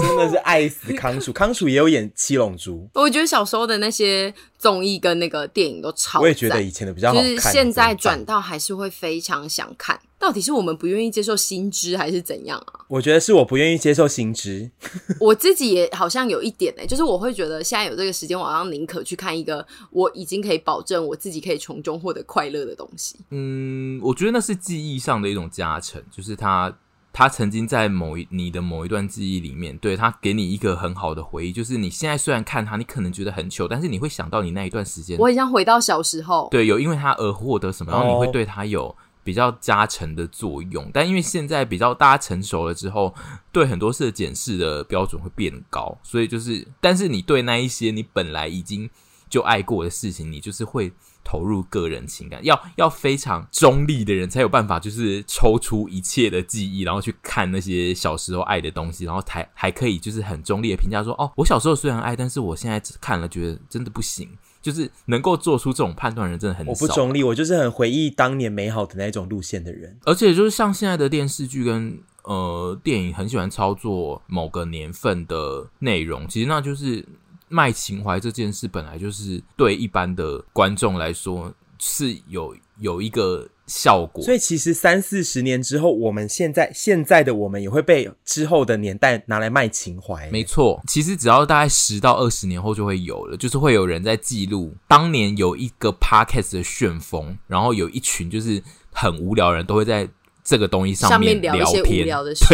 [0.00, 1.32] 真的是爱死康楚。
[1.32, 2.88] 康楚也有演七龙珠。
[2.94, 6.20] 我觉得小时候的那些综艺跟那个电影都超。
[6.20, 10.00] 我也觉得以前的比较好看，就是现在转到还是会非常想看。
[10.18, 12.80] 到底是我们不愿意接受新知，还是怎样啊？
[12.88, 14.68] 我觉得是我不愿意接受新知。
[15.20, 23.16] 我自己也好像有一点呢、欸，就是我会觉得现在有这个时间，我好像宁可去看一个我已经可以保证我自己可以从中获得快乐的东西。
[23.30, 26.74] 嗯，我觉得那是记忆上的一种加成，就是他。
[27.18, 40.84] 他曾经在某一你的某一段记忆里面，对，他给你一个很好的回忆，就是你现在虽然看他，你可能觉得很糗，但是你会想到你那一段时间，我很想回到小时候，对，有因为他而获得什么，然后你会对他有比较加成的作用。
[40.84, 40.92] Oh.
[40.94, 43.12] 但因为现在比较大家成熟了之后，
[43.50, 48.88] 对很多事的检视的标准会变高，所以就是，但是你对那一些你本来已经
[49.28, 50.92] 就爱过的事情，你就是会。
[51.24, 64.26] 投入个人情感，要要非常中立的人才有办法，就是抽出一切的记忆，然后去看那些小时候爱的东西，然后才还可以就是很中立的评价说，哦，我小时候虽然爱，但是我现在看了觉得真的不行，
[64.62, 66.72] 就是能够做出这种判断的人真的很少。
[66.72, 69.98] 我不中立，我就是很回忆当年美好的那种路线的人。
[70.06, 77.04] 而且就是像现在的电视剧跟呃电影，很喜欢操作某个年份的内容，其实那就是。
[77.48, 90.28] 卖情怀这件事本来就是对一般的观众来说是有有一个效果，所以其实三四十年之后，我们现在现在的我们也会被之后的年代拿来卖情怀。
[90.30, 100.08] 没错，其实只要大概十到二十年后就会有了，就是会有人在记录当年有一个 podcast 的旋风，然后有一群就是很无聊的人都会在
[100.42, 102.44] 这个东西上面聊，天面聊一些无聊的事。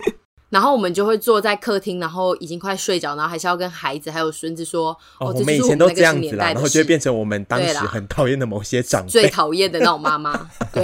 [0.52, 10.50] 然后我们就会坐在客厅，然后已经快睡着，然后还是要跟孩子还有孙子说：“哦，哦这是我们以前都这样子啦。”然后就会变成我们当时很讨厌的某些长辈，最讨厌的那种妈妈。
[10.74, 10.82] 对。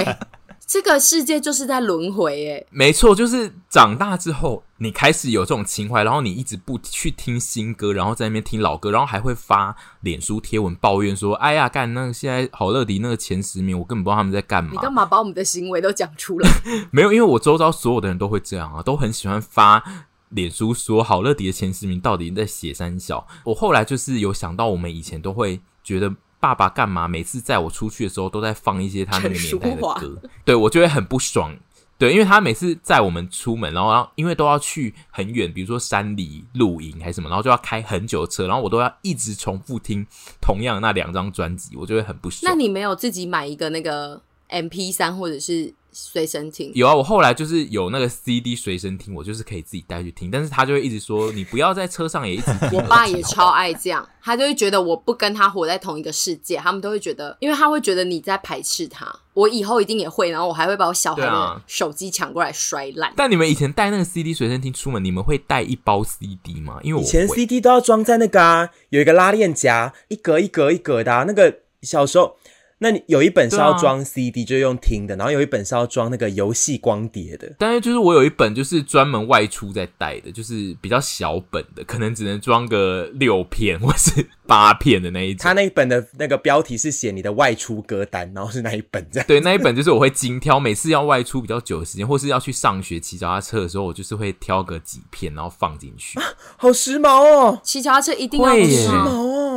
[0.69, 16.51] 这个世界就是在轮回，哎，没错，就是长大之后，你开始有这种情怀，然后你一直不去听新歌，然后在那边听老歌，然后还会发脸书贴文抱怨说：“哎呀，干那个现在好乐迪那个前十名，我根本不知道他们在干嘛。”你干嘛把我们的行为都讲出来？
[16.91, 19.83] 没有，因为我周遭所有的人都会这样啊，都很喜欢发
[20.29, 23.27] 脸书说好乐迪的前十名到底在写三小。
[23.45, 26.15] 我后来就是有想到，我们以前都会觉得。
[26.41, 27.09] 爸爸干嘛？
[27.09, 31.57] 每次载我出去的时候，都在放一些他那个年代的歌，对，我就会很不爽。
[31.99, 40.07] 对，因为他每次载我们出门，然后，然后因为都要去很远，比如说山里露营还是什么，然后就要开很久的车，然后我都要一直重复听
[40.41, 42.53] 同样的那两张专辑，我就会很不爽。
[42.53, 45.75] 那你没有自己买一个那个 M P 三或者是？
[46.01, 52.71] 随身听有啊，我后来就是有那个 CD 随身听，我就是可以自己带去听，但是他就会一直说你不要在车上也一直听。
[52.79, 59.13] 我爸也超爱这样，他就会觉得我不跟他活在同一个世界，他们都会觉得，因为他会觉得你在排斥他。
[59.35, 63.11] 我以后一定也会，然后我还会把我小孩的手机抢过来摔烂。
[63.11, 63.15] 啊。
[63.17, 66.79] 但你们以前带那个 CD 随身听出门，你们会带一包 CD 吗？
[66.83, 72.37] 因为我以前 CD 都要装在那个啊，有一个拉链夹，一格一格一格的，啊，那个小时候。
[72.81, 77.53] 那你有一本是要装 CD，、啊、就用听的，然后有一本是要装那个游戏光碟的。
[77.59, 85.39] 但是就是我有一本就是专门外出在带的，就是比较小本的，可能只能装个六片或是八片的那一种。
[85.43, 89.27] 他那一本的那个标题是写你的外出歌单，然后是那一本这样。
[89.27, 96.19] 对，那一本就是我会精挑，每次要外出比较久的时间，或是要去上学骑脚踏车的时候，我就是会挑个几片，然后放进去。
[96.21, 96.25] 啊，
[96.57, 97.61] 好时髦哦！
[97.65, 99.48] 骑脚踏车一定要时髦哦。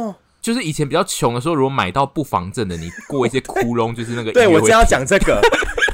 [0.42, 4.32] 就是以前比较穷的时候，如果买到不防震的，你过一些窟窿，就是那个。
[4.34, 5.40] 对，我正要讲这个，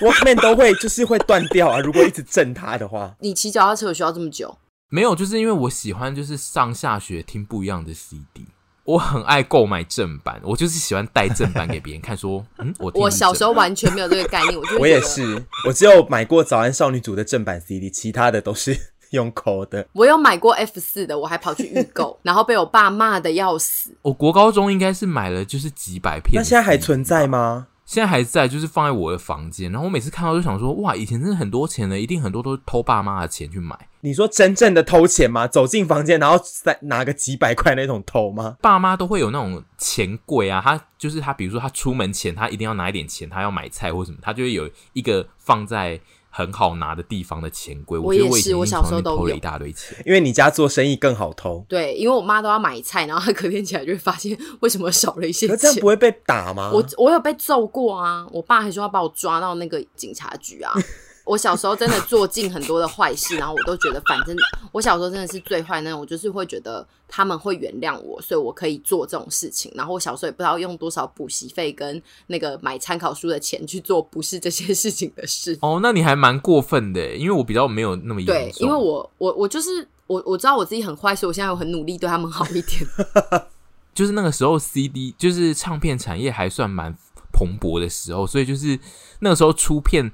[0.01, 1.79] 我后面都会就是会断掉啊。
[1.83, 4.57] 如果一直震它的话，你骑脚踏车有需要这么久？
[4.89, 8.47] 没有，就是因为我喜欢就是上下学听不一样的 CD，
[8.85, 18.93] 我很爱购买正版，我就是喜欢带正版给别人看，说 嗯，我我小时候完全没有这个概念，我就我也是，我只有买过早安少女组的正版 CD，其他的都是。
[19.11, 23.95] 用抠的，我有买过 F 四的，我还跑去预购， 然后被我爸骂的要死。
[24.01, 27.67] 我国高中应该是买了就是几百片，那现在还存在吗？
[27.85, 29.71] 现在还在，就是放在我的房间。
[29.71, 33.77] 然后我每次看到就想说，哇，以前真的很多钱呢，一定很多都是偷爸妈的钱去买。
[34.01, 35.47] 你说真正的偷钱吗？
[35.47, 38.57] 走进房间然后再拿个几百块那种偷吗？
[38.61, 45.97] 爸妈都会有那种钱柜啊，他就是他，比如说他出门前他一定要拿一点钱，他要买菜或什么，他就会有一个放在。
[46.37, 49.97] 很好拿的地方的钱柜，我也是，我小时候都偷了一大堆钱。
[50.05, 51.65] 因为你家做生意更好偷。
[51.67, 55.57] 对，因为我妈都要买菜，然后她隔天起来就会发现为什么少了一些钱。
[55.57, 56.69] 这样不会被打吗？
[56.71, 58.27] 我我有被揍过啊！
[58.31, 60.71] 我爸还说要把我抓到那个警察局啊！
[61.27, 64.35] 我小时候真的做尽很多的坏事，然后我都觉得，反正
[64.71, 69.71] 我小时候真的是最坏那种，我就是会觉得他们会原谅我，所以我可以做这种事情。
[69.75, 75.57] 然后我小时候也不知道用多少补习费跟那个买参考书的钱去做不是这些事情的事。
[75.61, 78.35] 哦，那你还蛮过分的，因为我比较没有那么严重。
[78.35, 82.87] 对，因为我我我就是我我知道我自己很坏，所以我现在有很努力对他们好一点。
[83.93, 86.95] 就是那个时候，CD 就是唱片产业还算蛮
[87.37, 88.79] 蓬勃的时候，所以就是
[89.19, 90.11] 那个时候出片，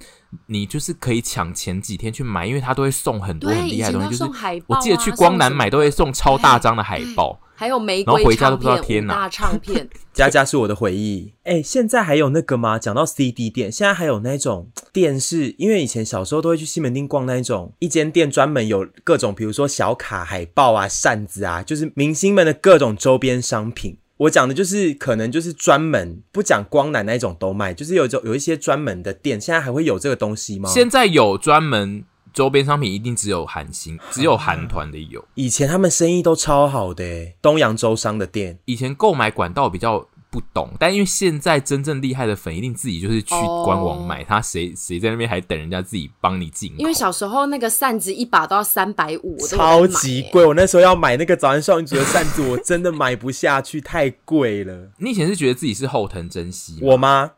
[0.48, 11.34] 你就是可以抢前几天去买，因为他都会送很多很厉害的东西，就是我记得去光南买都会送超大张的海报，还有玫瑰，然后回家都不知道天哪，大唱片， 家家是我的回忆。
[11.44, 12.78] 哎、欸，现在还有那个吗？
[12.78, 23.98] 讲到 CD 店，现在还有那种店是，因为以前小时候都会去西门町逛那一种一间店，专门有各种，比如说小卡、海报啊、扇子啊，就是明星们的各种周边商品。
[24.18, 30.70] 我讲的就是可能就是专门不讲光奶那种都卖，就是有种有一些专门的店，现在还会有这个东西吗？
[30.70, 35.24] 现在有专门周边商品，一定只有韩星，只有韩团的有。
[35.36, 40.08] 以前他们生意都超好的，东洋周商的店，以前购买管道比较。
[40.34, 46.74] 不懂，但因为现在真正厉害的粉一定自己就是去官网买，他谁谁在那边还等人家自己帮你进。
[46.80, 50.44] 因为小时候那个扇子一把都要三百五，超级贵。
[50.44, 54.90] 我那时候要买那个早安少女组的扇子，我真的买不下去，太贵了。
[54.98, 56.80] 你以前是觉得自己是后藤真希？
[56.82, 57.34] 我吗？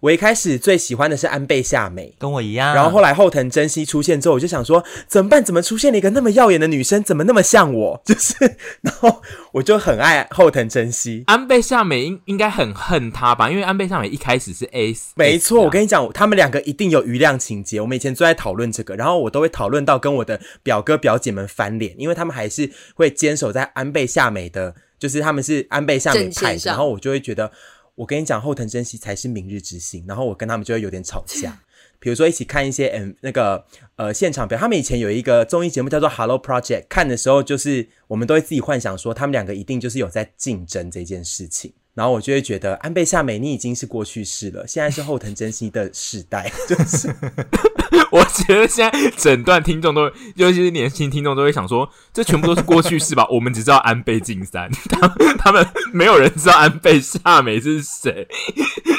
[0.00, 2.74] 我一开始最喜欢的是安倍夏美，跟我一样。
[2.74, 5.42] 然后后来后藤真希出现之后，我就想说怎么办？
[5.42, 7.02] 怎么出现了一个那么耀眼的女生？
[7.02, 8.00] 怎么那么像我？
[8.04, 8.34] 就是，
[8.82, 11.24] 然后我就很爱后藤真希。
[11.26, 13.50] 安倍夏美应应该很恨她吧？
[13.50, 15.62] 因为安倍夏美一开始是 S，没错。
[15.62, 17.80] 我跟你讲，他们两个一定有余量情节。
[17.80, 27.50] 我们以前最爱讨论这个，然后我都会讨论到跟我的表哥表姐们翻脸，因为他们还是会坚守在安倍夏美的，就是他们是安倍夏美派，然后我就会觉得。
[27.96, 31.60] 我跟你讲，后藤真希才是明日之星，然后我跟他们就会有点吵架。
[31.98, 33.64] 比如说一起看一些嗯那个
[33.96, 41.72] 呃现场表，他们以前有一个综艺节目叫做《Hello Project》，看的时候就是我们都会自己幻想说他们两个一定就是有在竞争这件事情。
[41.96, 46.52] 然后我就会觉得安倍夏美你已经是过去式了，现在是后藤真希的时代。
[46.68, 47.08] 就是
[48.12, 50.02] 我觉得现在整段听众都，
[50.34, 53.26] 尤其是年轻听众都会想说，这全部都是过去式吧？
[53.32, 58.28] 我们只知道安倍晋三，他们他们没有人知道安倍夏美是谁。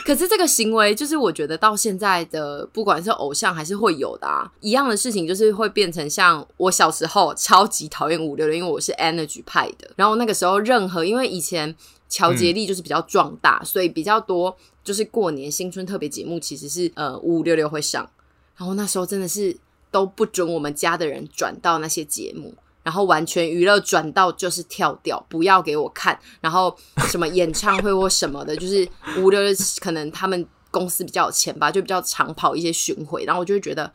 [0.04, 9.92] 可是这个行为，就是我觉得到现在的不管是偶像还是会有的啊，一样的事情，就是会变成像我小时候超级讨厌五六六，因为我是 Energy 派的。
[9.96, 11.76] 然后那个时候任何因为以前。
[12.10, 18.10] 乔杰力就是比较壮大，嗯，所以比较多就是过年新春特别节目，其实是呃五五六六会上。
[18.56, 19.56] 然后那时候真的是
[19.92, 26.20] 都不准我们家的人转到那些节目，然后完全娱乐转到就是跳掉，不要给我看。
[26.42, 26.76] 然后
[27.10, 33.92] 什么演唱会或什么的，就是五五六六可能他们公司比较有钱吧，就比较常跑一些巡回，然后我就会觉得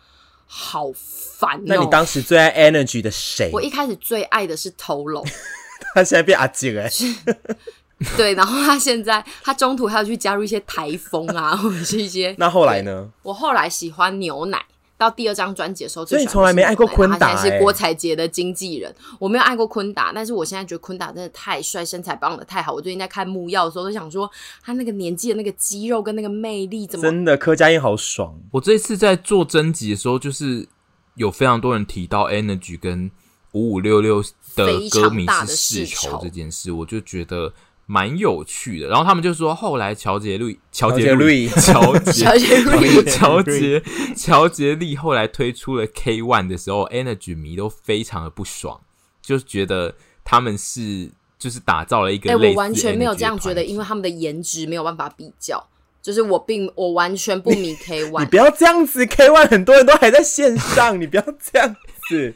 [0.47, 1.63] 好烦哦。
[1.67, 3.51] 那你当时最爱 Energy 的谁？
[3.53, 5.27] 我一开始最爱的是 Tolo，
[5.93, 6.89] 他现在变阿静哎。
[8.17, 12.35] 对，然后他现在他中途还要去加入一些台风啊， 或者是一些。
[12.39, 13.09] 那后来呢？
[13.23, 14.65] 我后来喜欢牛奶，
[14.99, 17.19] 到第二张专辑的时候，所以你从来没爱过坤达。
[17.19, 22.73] 他现在是郭采洁的经纪人，我没有爱过坤达，但是我现在觉得坤达真的太帅，身材保养的太好。
[22.73, 24.31] 我最近在看木曜的时候，都想说
[24.63, 27.37] 他那个年纪的那个肌肉跟那个魅力，怎么真的？
[27.37, 28.39] 柯佳嬿好爽。
[28.53, 30.69] 我这次在做征集的时候，就是
[31.17, 33.11] 有非常多人提到 Energy 跟
[33.53, 34.23] 五五六六
[34.55, 37.53] 的歌迷是世仇这件事，我就觉得。
[37.87, 42.25] 蛮有趣的，然后他们就说，后来乔杰瑞、乔杰瑞、乔杰、
[43.05, 43.83] 乔杰、
[44.17, 48.81] 乔杰立后来推出了 K One 的时候，Energy 迷都非常的不爽，
[49.21, 52.31] 就是觉得他们是就是打造了一个。
[52.31, 55.63] 哎、欸，我完全没有这样觉得，因为他们的颜值没有办法比较。
[56.01, 61.77] 就是我并我完全不迷 K One，你不要这样子，K One 很多人都还在线上，你不要这样
[62.09, 62.35] 子。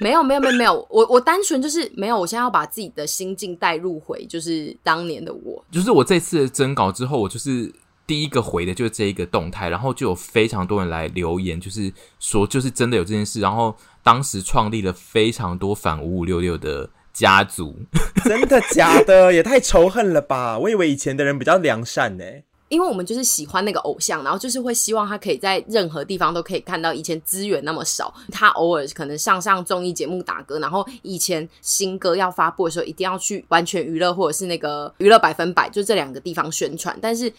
[0.00, 5.64] 没有没有没有没有，我我单纯就是没有，我现在要把自己的心境带入回，就是当年的我。
[5.70, 7.72] 就是我这次征稿之后，我就是
[8.06, 17.76] 第一个回的就是这一个动态，然后就有非常多人来留言，就是说就是真的有这件事，然后当时创立了非常多反五五六六的家族，
[18.24, 19.32] 真的假的？
[19.32, 20.58] 也太仇恨了吧！
[20.58, 22.24] 我以为以前的人比较良善呢。
[22.72, 26.90] 因为我们就是喜欢那个偶像，然后就是会希望他可以在任何地方都可以看到。
[26.94, 36.98] 以前资源那么少，他偶尔可能上上综艺节目打歌，然后以前新歌要发布的时候，一定要去完全娱乐或者是那个娱乐百分百，就这两个地方宣传。
[37.02, 37.30] 但是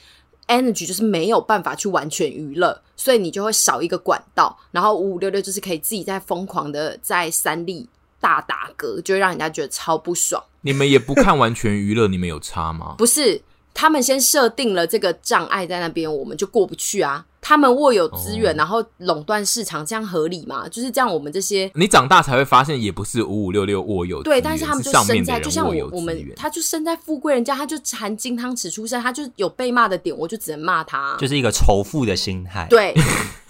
[0.47, 4.55] Energy 就是没有办法去完全娱乐，所以你就会少一个管道。
[4.69, 7.89] 然后五五六六就是可以自己在疯狂的在三立
[8.21, 10.43] 大打歌，就会让人家觉得超不爽。
[10.61, 12.93] 你们也不看完全娱乐，你们有差吗？
[12.99, 13.41] 不是。
[13.74, 17.26] 他们先设定了这个障碍在那边，我们就过不去啊。
[17.45, 20.65] 他们握有资源，哦、然后垄断市场，这样合理吗？
[20.69, 32.65] 就是这样，我们这些你长大才会发现，也不是五五六六握有对，但是他们就生在，就像我我们，他他就生在富贵人家，他就含金汤匙出生，他就有被骂的点，我就只能骂他，就是一个仇富的心态。
[32.69, 32.93] 对。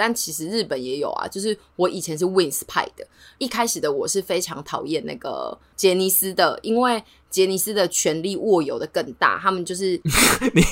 [0.00, 10.00] 但其实日本也有啊，就是我以前是 Wins 派的，一开始的我是非常讨厌那个杰尼斯的，因为杰尼斯的权力握有的更大，他们就是
[10.54, 10.62] 你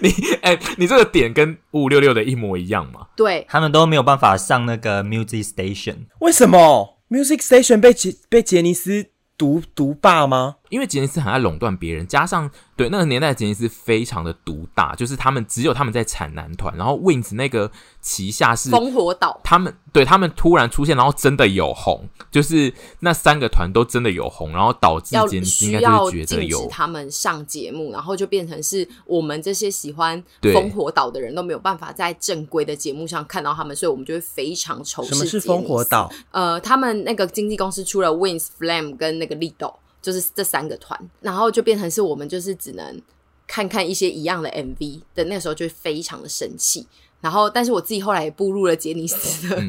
[0.00, 0.08] 你
[0.42, 3.08] 哎、欸，你这个点跟五五六六的一模一样嘛？
[3.16, 9.06] 对，他们都没有办法上那个 Music Station，为什么 Music Station 被杰被杰尼斯
[9.36, 10.58] 独独霸吗？
[10.68, 35.14] 因为杰尼斯很爱垄断别人，加上对那个年代的杰尼斯非常的独大，就是他们只有他们在产男团，然后 Wins 那个旗下是烽火岛，他们对他们突然出现，然后真的有红，就是那三个团都真的有红，然后导致杰尼斯应该就是觉得有他们上节目，然后就变成是我们这些喜欢烽火岛的人都没有办法在正规的节目上看到他们，所以我们就会非常仇视。
[35.14, 36.12] 什么是烽火岛？
[36.32, 39.74] 呃，他们那个经纪公司出了 Wins、Flame 跟那个 Lido。
[40.06, 43.02] 就是这三个团，然后就变成是我们就是只能
[43.44, 46.86] 看看一些一样的 MV 的，那时候就非常的生气。
[47.20, 49.60] 然后，但是我自己后来也步入了杰尼斯的，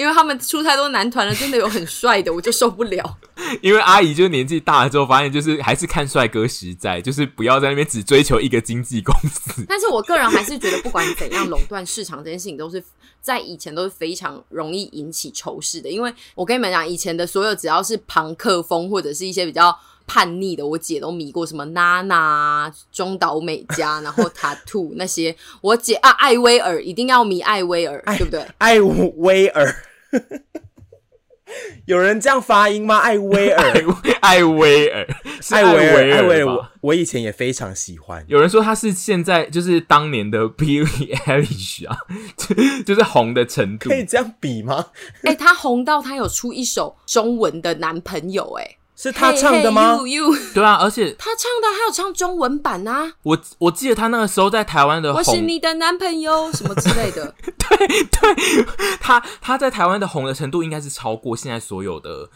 [0.00, 3.18] 因为他们出太多男团了，真的有很帅的，我就受不了。
[3.60, 9.62] 因为阿姨就年纪大了之后，发现就是还是看帅哥实在，就是不要在那边只追求一个经纪公司。
[9.68, 12.82] 但是我个人还是觉得，不管怎样，垄断市场这件事情都是
[13.20, 15.90] 在以前都是非常容易引起仇视的。
[15.90, 19.78] 因为我跟你们讲，以前的所有只要是朋克风或者是一些比较。
[20.06, 25.36] 叛逆的，我姐都迷过什么娜娜、中岛美嘉，然后 Tattoo 那些。
[25.60, 28.44] 我姐啊，艾薇儿一定要迷艾薇儿，对不对？
[28.58, 29.72] 艾薇儿，
[31.86, 32.98] 有人这样发音吗？
[32.98, 33.84] 艾薇儿，
[34.22, 35.08] 艾薇儿，
[35.50, 38.24] 艾薇尔，艾薇儿，我我以前也非常喜欢。
[38.28, 41.98] 有人说他是现在就是当年的 Billie Eilish 啊，
[42.86, 44.86] 就是红的程度，可以这样比吗？
[45.24, 48.76] 哎、欸，他红到他有出一首中文的男朋友、欸，哎。
[49.02, 53.14] 是他唱的吗？hey, hey, you, you 对啊，而且他唱的还有唱中文版啊。
[53.22, 57.34] 我我记得他那个时候在台湾的红，我是你的男朋友什么之类的。
[57.42, 58.66] 对对，
[59.00, 62.28] 他他在台湾的红的程度应该是超过现在所有的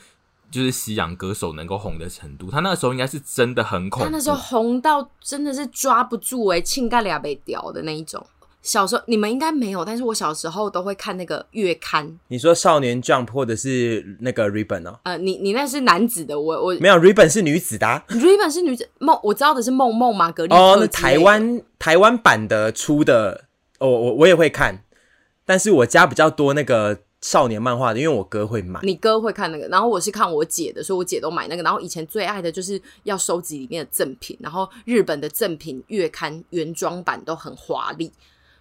[0.50, 2.50] 就是西洋歌手能够红的程度。
[2.50, 8.26] 他那个时候应该是真的很恐怖，他那时候红到真的是抓不住哎、欸，亲盖俩被屌的那一种。
[8.64, 12.18] 小时候你们应该没有，但是我小时候都会看那个月刊。
[12.28, 14.98] 你说少年 Jump 或者是那个 Ribbon 哦？
[15.02, 18.02] 呃，你你那是男子的，我我没有 Ribbon 是女子的、啊。
[18.08, 23.44] Ribbon 是女子梦，我知道的是梦梦玛格丽特哦，那台湾台湾版的出的，
[23.80, 24.82] 哦，我我也会看，
[25.44, 28.80] 但是我家比较多那个少年漫画的，因为我哥会买。
[28.82, 31.62] 你哥会看那个，然后我是看我姐的，所以我姐都买那个。
[31.62, 38.10] 然后以前最爱的就是要收集里面的赠品，然后日本的赠品月刊原装版都很华丽。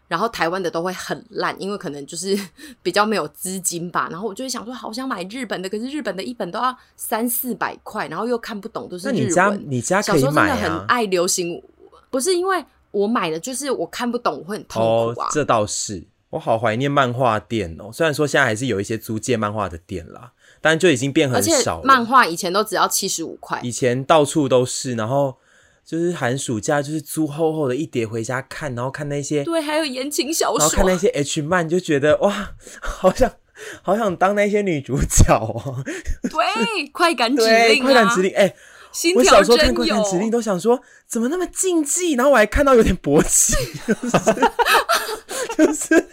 [0.07, 2.37] 然后台湾的都会很烂，因为可能就是
[2.83, 4.07] 比较没有资金吧。
[4.11, 9.15] 然后我就会想说，好想买日本的，可是日本的一本都要三四百块，然后又看不懂，都是日文。
[9.15, 10.21] 那你家你家可以买啊？
[10.21, 11.63] 小时候真的很爱流行，
[12.09, 14.83] 不是因为我买的，就是我看不懂，我会很痛
[15.13, 15.27] 苦啊。
[15.27, 17.89] 哦，这倒是，我好怀念漫画店哦。
[17.91, 21.85] 虽然说现在还是有一些租借漫画的店啦，但就已经变很少了。
[21.85, 25.37] 漫画以前都只要七十五块，以前到处都是，然后。
[25.85, 33.31] 就是寒暑假，就是租厚厚的一叠回家看，然后看那些对，还有言情小说，然后看那些 H 漫，就觉得哇，好想
[33.81, 35.83] 好想当那些女主角哦。
[36.23, 38.55] 对，快感指令、啊，快感指令，哎、欸，
[39.15, 42.13] 我小时候看快感指令都想说，怎么那么禁忌？
[42.13, 43.53] 然后我还看到有点勃起，
[43.85, 44.11] 就是
[45.57, 46.09] 就是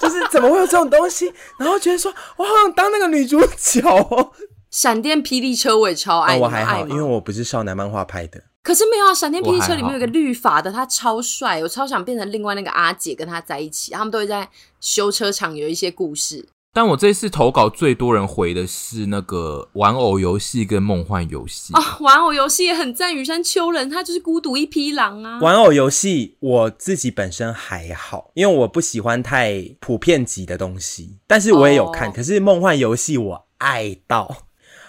[0.00, 1.30] 就是怎么会有这种东西？
[1.58, 4.32] 然后觉得说，我好想当那个女主角哦。
[4.68, 8.42] 闪电霹雳车我也超爱，哦、我还好，因为我不是少男漫画拍的。
[8.66, 13.92] 可是没有啊，闪电霹雳车里面有个绿发的，他超帅，我超想变成另外那个阿姐跟他在一起。
[13.92, 14.50] 他们都会在
[14.80, 16.44] 修车厂有一些故事。
[16.72, 23.14] 但我这次投稿最多人回的是那个玩偶游戏跟梦幻游戏啊，玩偶游戏也很赞。
[23.14, 25.38] 羽山秋人他就是孤独一匹狼啊。
[25.40, 32.08] 玩偶游戏我自己本身还好，因为我不喜欢太普遍级的东西，但是我也有看。
[32.08, 34.38] 哦、可是梦幻游戏我爱到。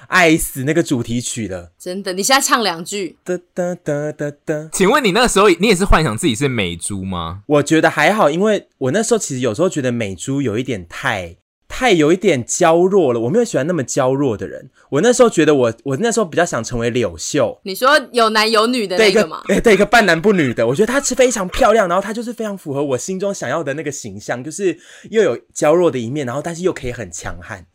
[0.08, 2.14] 爱死那个主题曲了，真的！
[2.14, 3.18] 你现在唱两句。
[3.24, 4.70] 哒哒哒哒哒。
[4.72, 7.43] 请问你那个时候，你也是幻想自己是美猪吗？
[7.47, 11.36] 我觉得还好，因为我那时候其实有时候觉得美猪有一点太
[11.68, 14.70] 太有一点娇弱了，我没有喜欢那么娇弱的人。
[14.91, 17.60] 我那时候觉得我我那时候比较想成为柳秀。
[17.64, 19.41] 你说有男有女的那个吗？
[19.47, 20.66] 对，对，一个半男不女的。
[20.66, 24.80] 我觉得她是非常漂亮，然后她就是非常符合我心中想要的那个形象，就是
[25.12, 27.66] 又有娇弱的一面，然后但是又可以很强悍。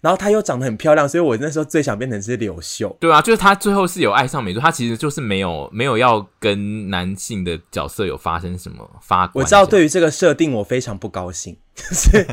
[0.00, 2.96] 然后她又长得很漂亮，所以我那时候最想变成是柳秀。
[3.00, 9.30] 对啊，就是她最后是有爱上美作，她其实就是没有没有要跟男性的角色有发生什么发。
[9.34, 12.26] 我知道对于这个设定我非常不高兴，就 是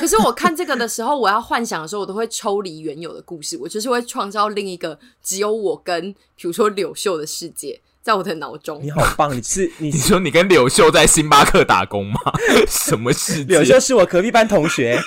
[0.00, 7.80] 可是我看这个的时候，我要幻想的时候，我都会抽离原有的故事，我就是会创造另一个只有我跟比如说柳秀的世界。
[8.02, 9.32] 在我的脑中，你好棒！
[9.32, 12.18] 你是 你，你说你跟柳秀在星巴克打工吗？
[12.66, 13.44] 什么事？
[13.44, 15.00] 柳秀是我隔壁班同学，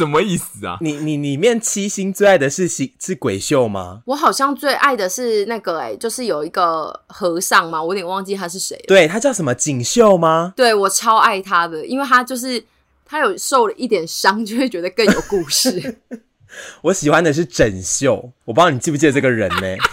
[0.00, 0.78] 什么意思啊？
[0.80, 4.00] 你你里面七星最爱的是是是鬼秀吗？
[4.06, 8.84] 我好像最爱的是那个哎、欸，就是有一个和尚嘛，我有点忘记他是谁了。
[8.88, 10.54] 对，他叫什么锦绣吗？
[10.56, 12.64] 对，我超爱他的，因为他就是
[13.04, 15.98] 他有受了一点伤，就会觉得更有故事。
[16.80, 19.78] 我喜欢的是整秀，我不知道你记不记得这个人呢、欸？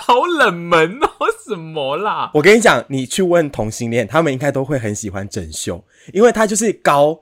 [0.00, 1.08] 好冷门哦，
[1.46, 2.32] 什么啦？
[2.34, 7.20] 我跟你讲，你去问同性恋，他们应该都会很喜欢整秀，因为他就是高，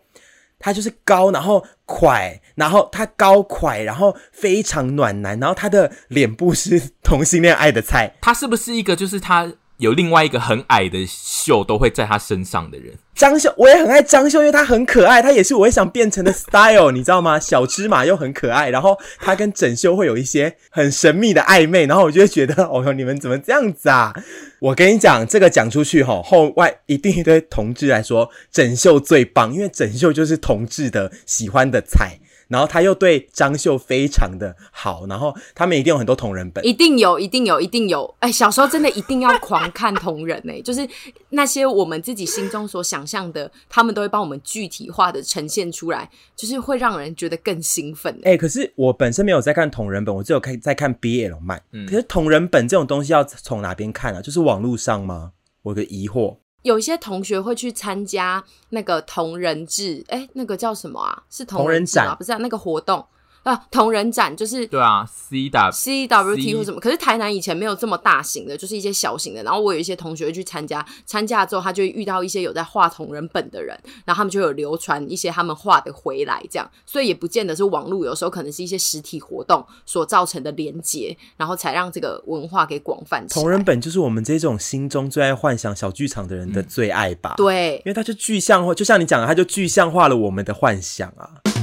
[0.59, 8.15] 他就是高，然后快，然后他高快，然后非常暖男，然后他的脸部是同性恋爱的菜。
[8.21, 9.53] 他是不是一个就是他？
[9.79, 17.39] 有另外一个很矮的秀都会在他身上的人，张秀，我也很爱张秀，因为他很可爱，他也是我会想变成的 style，你知道吗？
[17.39, 24.13] 小芝麻又很可爱，然后他跟整秀会有一些很神秘的暧昧，然后我就会觉得，哦哟，你们怎么这样子啊？
[24.61, 32.19] 我跟你讲，这个讲出去吼，后外一定一堆同志来说，整秀最棒，因为整秀就是同志的喜欢的菜。
[32.49, 38.13] 然后他又对张秀非常的好，然后他们一定有很多同人本，一定有，一定有，一定有。
[38.21, 40.89] 哎，小时候真的一定要狂看同人哎， 就是
[41.31, 48.19] 那些我们自己心中所想象的，他们都会帮我们具体化的呈现出来，就是会让人觉得更兴奋。
[48.25, 51.63] 哎，可是我本身没有在看同人本，我只有看在看 BL 漫。
[51.73, 54.23] 嗯，可是同人本这种东西要从哪边看啊？
[54.23, 55.33] 就是网络上吗？
[55.63, 56.37] 我有个疑惑。
[56.63, 61.23] 有一些同学会去参加那个同人志，哎，那个叫什么啊？
[61.31, 62.15] 是同人展吗？
[62.17, 63.05] 不是啊，那个活动。
[63.49, 69.43] 啊，同人展就是对啊，C W C W T 或什么，可是台南以前没有这么大型的，就是一些小型的。
[69.43, 83.27] 然后我有一些同学会去参加，参加之后他就遇到一些有在画同人本的人，然后他们就有流传一些他们画的回来，这样，所以也不见得是网络，有时候可能是一些实体活动所造成的连接，然后才让这个文化给广泛。
[83.29, 87.35] 同人本就是我们这种心中最爱幻想小剧场的人的最爱吧？
[87.35, 91.58] 嗯、对，因为它就具象化，就像你讲的，它就具象化了我们的幻想啊。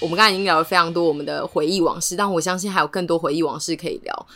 [0.00, 4.26] 我们刚才已经聊了非常多我们的回忆往事，但我相信还有更多回忆往事可以聊。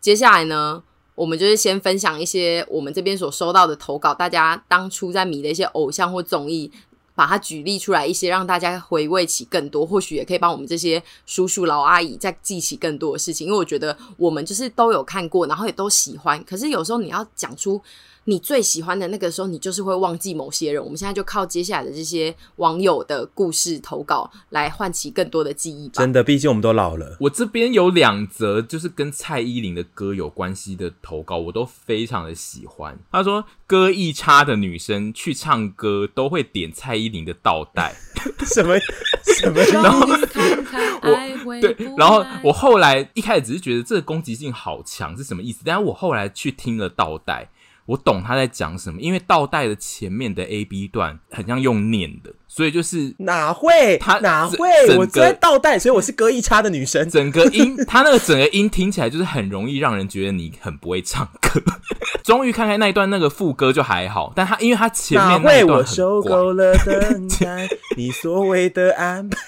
[0.00, 0.82] 接下来呢，
[1.14, 6.70] 我们就是先分享一些我们这边所收到的投稿，大家当初在迷的一些偶像或综艺，
[7.14, 13.46] 把它举例出来一些，让大家回味起更多，或许也可以帮我们这些叔叔老阿姨再记起更多的事情。
[13.46, 17.80] 因为我觉得我们就是都有看过，然后也都喜欢，可是有时候你要讲出。
[18.28, 20.84] 你最喜欢的那个时候，你就是会忘记某些人。
[20.84, 25.94] 我们现在就靠接下来的这些网友的故事投稿来唤起更多的记忆吧。
[25.94, 27.16] 真的，毕竟我们都老了。
[27.20, 32.98] 我这边有两则就是跟蔡依林的歌有关系的投稿，我都非常的喜欢。
[33.10, 37.96] 他说，歌艺差的女生去唱歌都会点蔡依林的倒带，
[38.44, 38.78] 什 么
[39.24, 39.62] 什么？
[39.72, 45.62] 然后我对，然后我后来一开始只是觉得这个攻击性好强是什么意思？
[45.64, 47.48] 但是我后来去听了倒带。
[47.88, 54.68] 我懂他在讲什么，因为倒带的前面的 A B 段很像用念的，所以就是哪会他哪会
[54.98, 57.08] 我在倒带，所以我是歌一差的女生。
[57.08, 61.62] 整个音， 他那个整个音听起来就是很容易让人觉得你很不会唱歌。
[62.22, 65.72] 终于看看那一段那个副歌就还好，但他因为他前面那一段很怪。
[65.72, 67.66] 哪会我受够了等待
[67.96, 69.38] 你所谓的安排。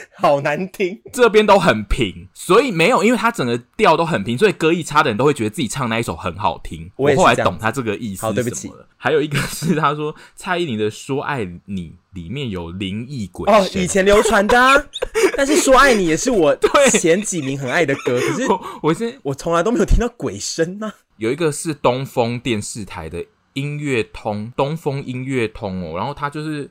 [0.16, 6.90] 好难听，这边都很平，所以没有，因为他整个调都很平，所以歌艺差的人都会觉得自己唱那一首很好听。
[6.96, 8.22] 我，我后来懂他这个意思。
[8.22, 8.70] 好，对不起。
[8.96, 14.84] 还有一个是他说蔡依林的《说爱你》里面有灵异鬼哦，以前流传的，啊，
[15.36, 16.56] 但是《说爱你》也是我
[16.90, 20.94] 前几名很爱的歌，可是我我现我从来都没有听到鬼声呢，啊。
[21.16, 26.70] 有一个是东风电视台的音乐通，东风音乐通哦，然后他就是。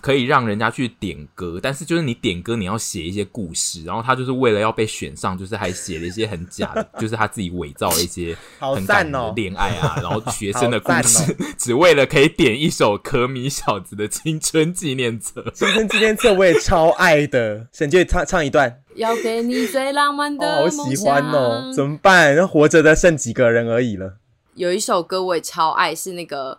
[0.00, 15.44] 可以让人家去点歌，但是就是你点歌，你要写一些故事，然后他就是为了要被选上，就是还写了一些很假的， 就是他自己伪造了一些很感人的恋爱啊，然后学生的故事， 只为了可以点一首可米小子的青春纪念册。
[15.54, 18.82] 青春纪念册我也超爱的，沈杰唱唱一段。
[18.94, 20.56] 要给你最浪漫的。
[20.56, 22.34] 好喜欢哦，怎么办？
[22.34, 24.16] 那活着的剩几个人而已了。
[24.54, 26.58] 有一首歌我也超爱，是那个。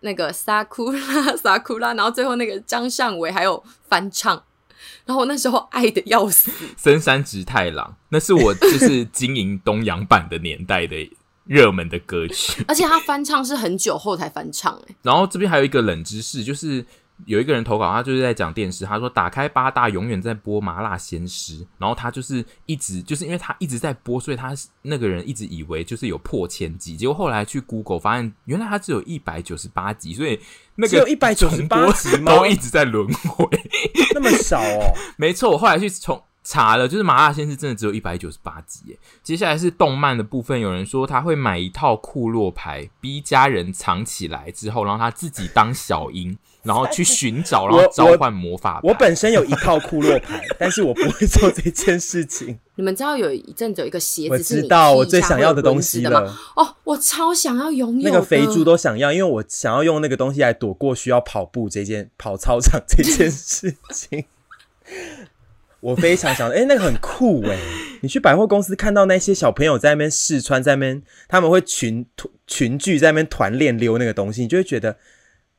[0.00, 4.42] 那个萨库拉萨库拉，然后最后那个张尚伟还有翻唱，
[5.04, 6.50] 然后我那时候爱的要死。
[6.76, 11.10] 深山直太郎，那是我就是经营东洋版的年代的
[11.44, 14.94] 热门的歌曲， 而且他翻唱是很久后才翻唱哎。
[15.02, 16.84] 然后这边还有一个冷知识，就是
[17.26, 30.38] 有一个人投稿，他就是在讲电视，他说打开八大永远在播麻辣鲜师，然后他就是一直就是因为他一直在播，所以他那个人一直以为就是有破千集，结果后来去 Google 发现原来他只有一百九十八集，所以
[30.76, 32.34] 那个只 有一百九十八集吗？
[32.34, 33.46] 都一直在轮回，
[34.14, 34.94] 那么少哦？
[35.18, 36.22] 没错，我后来去重。
[36.44, 38.98] 查了，就是麻辣鲜师真的只有一百九十八集耶。
[39.22, 46.38] 接下来是动漫的部分，有人说他会买一套库洛牌，逼家人藏起来之后，然后他自己当小樱，
[46.68, 48.78] 然后去寻找，然后召唤魔法。
[48.82, 52.58] 我，我，我本身有一套库洛牌，但是我不会做这件事情。
[52.76, 56.30] 你们知道有一阵子有一个鞋子，我知道我最想要的东西了。
[56.54, 64.26] 哦，我超想要拥有那个肥猪都想要，因为我想要用那个东西来躲过需要跑步这件跑操场这件事情。
[65.80, 67.56] 我非常想，哎、欸，那个很酷哎！
[68.00, 72.04] 你去百货公司看到那些小朋友在那边试穿，在那边他们会群
[72.48, 74.96] 群聚在那边团练溜那个东西，你就会觉得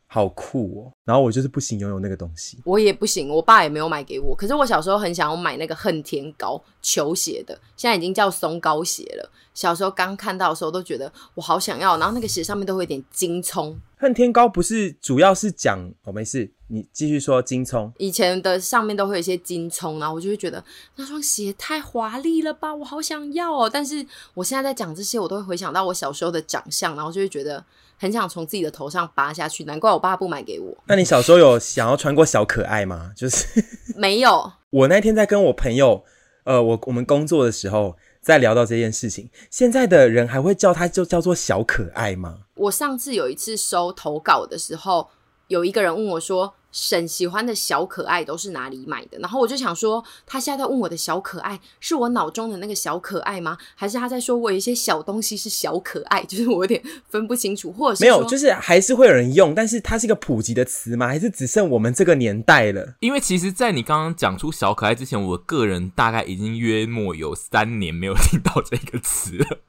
[0.07, 0.91] 好酷哦。
[1.09, 4.35] 然后我就是不行拥有那个东西，我也不行，我爸也没有买给我。
[4.35, 9.31] 可是我小时候很想要买那个恨天高球鞋的，现在已经叫松糕鞋了。
[9.55, 13.75] 小时候刚看到的时候都觉得我好想要，然后那个鞋上面都会有点金葱。
[13.97, 17.91] 恨天高不是主要是讲，我、哦、没事，你继续说金葱。
[17.97, 20.63] 以前的上面都会有一些金葱，然后我就会觉得
[20.95, 23.67] 那双鞋太华丽了吧，我好想要哦。
[23.67, 24.05] 但是
[24.35, 27.61] 我现在在讲这些，我都会回想到我小时候的长相，然后就会觉得
[27.97, 29.65] 很想从自己的头上拔下去。
[29.65, 30.77] 难怪我爸不买给我。
[30.85, 33.11] 那你小时候有想要穿过小可爱吗？
[33.15, 33.45] 就是
[33.95, 34.51] 没有。
[34.69, 36.03] 我那天在跟我朋友，
[36.43, 37.95] 呃，我我们工作的时候。
[38.21, 42.39] 在聊到这件事情，现在的人还会叫他就叫做小可爱吗？
[42.55, 45.07] 我上次有一次收投稿的时候，
[45.47, 49.17] 有一个人问我说，沈喜欢的小可爱都是哪里买的？
[49.19, 53.57] 然后我就想说，他现在在问我的小可爱是我脑中的那个小可爱吗？
[53.75, 56.23] 还是他在说我有一些小东西是小可爱？
[56.29, 61.07] 就是我有点分不清楚，或者是没有，就是还是会有人用，但是它是一个普及的词吗？
[61.07, 62.95] 还是只剩我们这个年代了？
[62.99, 69.59] 因为其实，在你刚刚讲出小可爱之前，我个人大概已经约莫有三年没有听到这个词了。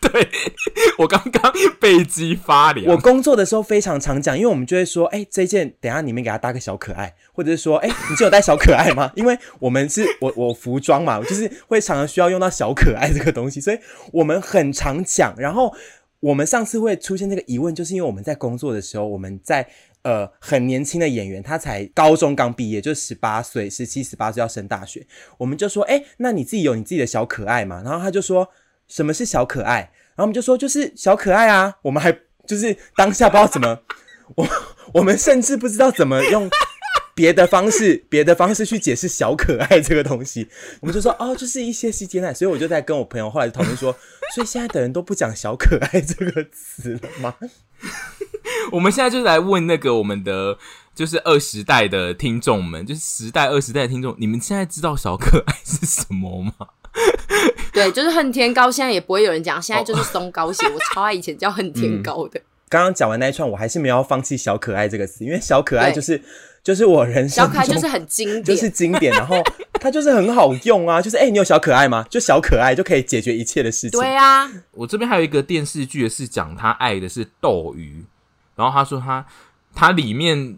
[0.10, 0.28] 对，
[0.96, 2.86] 我刚刚背脊发凉。
[2.86, 9.12] 我工作的时候非常常讲，因为我们就会说，哎、欸，这件等下你们给他搭个小可爱，或者是说，哎、你就有带小可爱吗？
[9.14, 13.78] 因为我们是我我服装嘛，就是会常常需要用到小可爱这个东西，所以
[14.10, 15.34] 我们很常讲。
[15.36, 15.70] 然后
[16.20, 19.68] 我们上次会出现这个疑问，就是因为我们在工作的时候，我们在
[20.02, 27.82] 呃很年轻的演员，他才高中刚毕业，就十八岁、十七、十八岁要升大学，我们就说，哎、那你自己有你自己的小可爱吗？
[27.84, 28.48] 然后他就说。
[28.90, 29.78] 什么是小可爱？
[30.16, 31.76] 然后我们就说就是小可爱啊。
[31.80, 32.12] 我们还
[32.46, 33.80] 就是当下不知道怎么，
[34.36, 34.48] 我
[34.94, 36.50] 我们甚至不知道怎么用
[37.14, 40.48] 别的方式、别的方式去解释小可爱这个东西。
[40.80, 42.34] 我们就说哦，就是一些细节奶。
[42.34, 43.92] 所以我就在跟我朋友后来讨论说，
[44.34, 47.34] 所以现在的人都不讲小可爱这个词了吗？
[48.72, 50.58] 我们现在就来问那个我们的
[50.94, 56.52] 就是二十代的听众们，就是十代、二十代听众，你们现在知道小可爱是什么吗？
[57.72, 60.66] 对，就是恨天高，现在也不会有人讲，现在就是松高鞋。
[60.68, 62.40] 我超爱以前叫恨天高的。
[62.68, 66.20] 刚刚讲完那一串，我还是没有放弃“小可爱”这个词，因为“小可爱”就是
[66.62, 69.42] 就是我人生小可爱就是很经典，就是经典，然后
[69.74, 72.06] 它就是很好用啊，就是哎、欸，你有小可爱吗？
[72.08, 73.98] 就小可爱就可以解决一切的事情。
[73.98, 78.04] 对啊，我这边还有一个电视剧是讲他爱的是斗鱼，
[78.54, 79.26] 然后他说他
[79.74, 80.56] 他里面。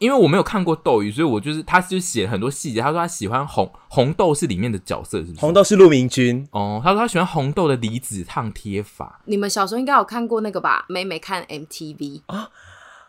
[0.00, 2.80] 因为我没有看过斗鱼，所以我就是他就写很多细节。
[2.80, 5.40] 他说他喜欢红红豆是里面的角色，是不是？
[5.40, 6.80] 红豆是陆明君哦。
[6.82, 9.20] 他说他喜欢红豆的离子烫贴法。
[9.26, 10.86] 你们小时候应该有看过那个吧？
[10.88, 12.48] 妹妹看 MTV 啊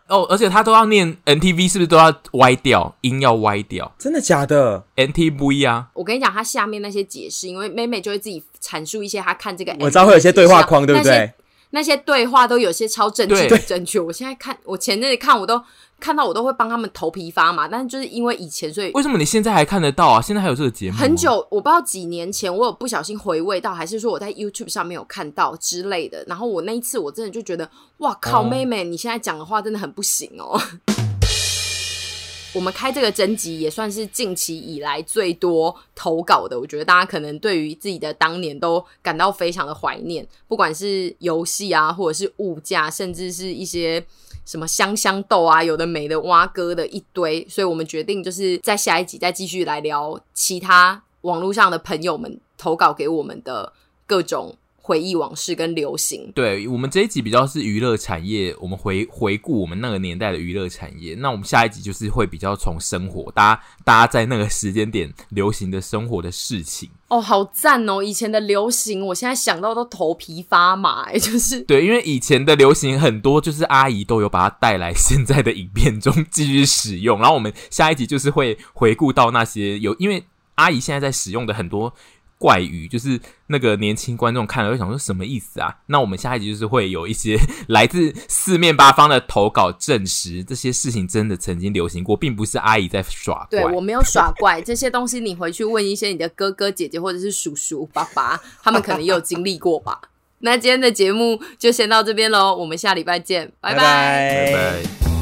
[0.07, 3.89] 哦，而且他都要念 MTV，是不是都要歪掉音要歪掉？
[3.97, 5.87] 真的假的？MTV 啊！
[5.93, 11.31] 我跟你讲，他下面那些解释，因为妹妹就会自己阐述一些他看这个，我知道会有些对话框，对不对？
[11.69, 13.97] 那些对话都有些超正经正确。
[13.97, 15.63] 我现在看，我前阵子看我都。
[16.01, 20.19] 看到我都会帮他们头皮发麻，但是就是因为以前，所以为什么你现在还看得到啊？
[20.19, 20.97] 现在还有这个节目？
[20.97, 26.25] 很久，我不知道几年前，我有不小心回味到，还是说我在 YouTube 上面有看到之类的。
[26.27, 30.59] 然后我那一次，我真的就觉得，哇靠，妹妹，你现在讲的话真的很不行哦。
[32.53, 44.03] 我们开这个征集也算是近期以来最多投稿的，我觉得大家可能对于自己的当年都感到非常的怀念，不管是游戏啊，或者是物价，甚至是一些。
[44.45, 53.71] 什么香香豆啊，有的没的，挖哥的一堆，所以我们决定就是在下一集再继续来聊其他网络上的朋友们投稿给我们的
[54.05, 56.31] 各种回忆往事跟流行。
[56.33, 61.15] 对，我们这一集比较是娱乐产业，我们回回顾我们那个年代的娱乐产业。
[61.15, 66.89] 那我们下一集就是会比较从生活，大家大家在那个时间点流行的生活的事情。
[67.09, 68.01] 哦，好赞哦！
[68.01, 77.19] 以前的流行，我现在想到都头皮发麻，哎，就是对，因为以前的流行很多，就是阿姨都有把它带来现在的影片中继续使用。
[77.19, 80.23] 然后我们下一集就是会回顾到那些有，因为
[80.55, 81.93] 阿姨现在在使用的很多。
[82.41, 85.77] 怪语就是那个年轻观众看了会想说什么意思啊？
[85.85, 87.37] 那我们下一集就是会有一些
[87.69, 93.61] 来自四面八方的投稿证实这些事情真的曾经流行过，并不是阿姨在耍怪。
[93.61, 100.01] 对，我没有耍怪，这些东西你回去问一些你的哥哥姐姐或者是叔叔爸爸，他们可能也有经历过吧。
[100.43, 103.77] 那今天的节目就先到这边喽，我们下礼拜见，拜拜。
[103.77, 104.51] 拜拜。
[104.51, 105.20] 拜拜。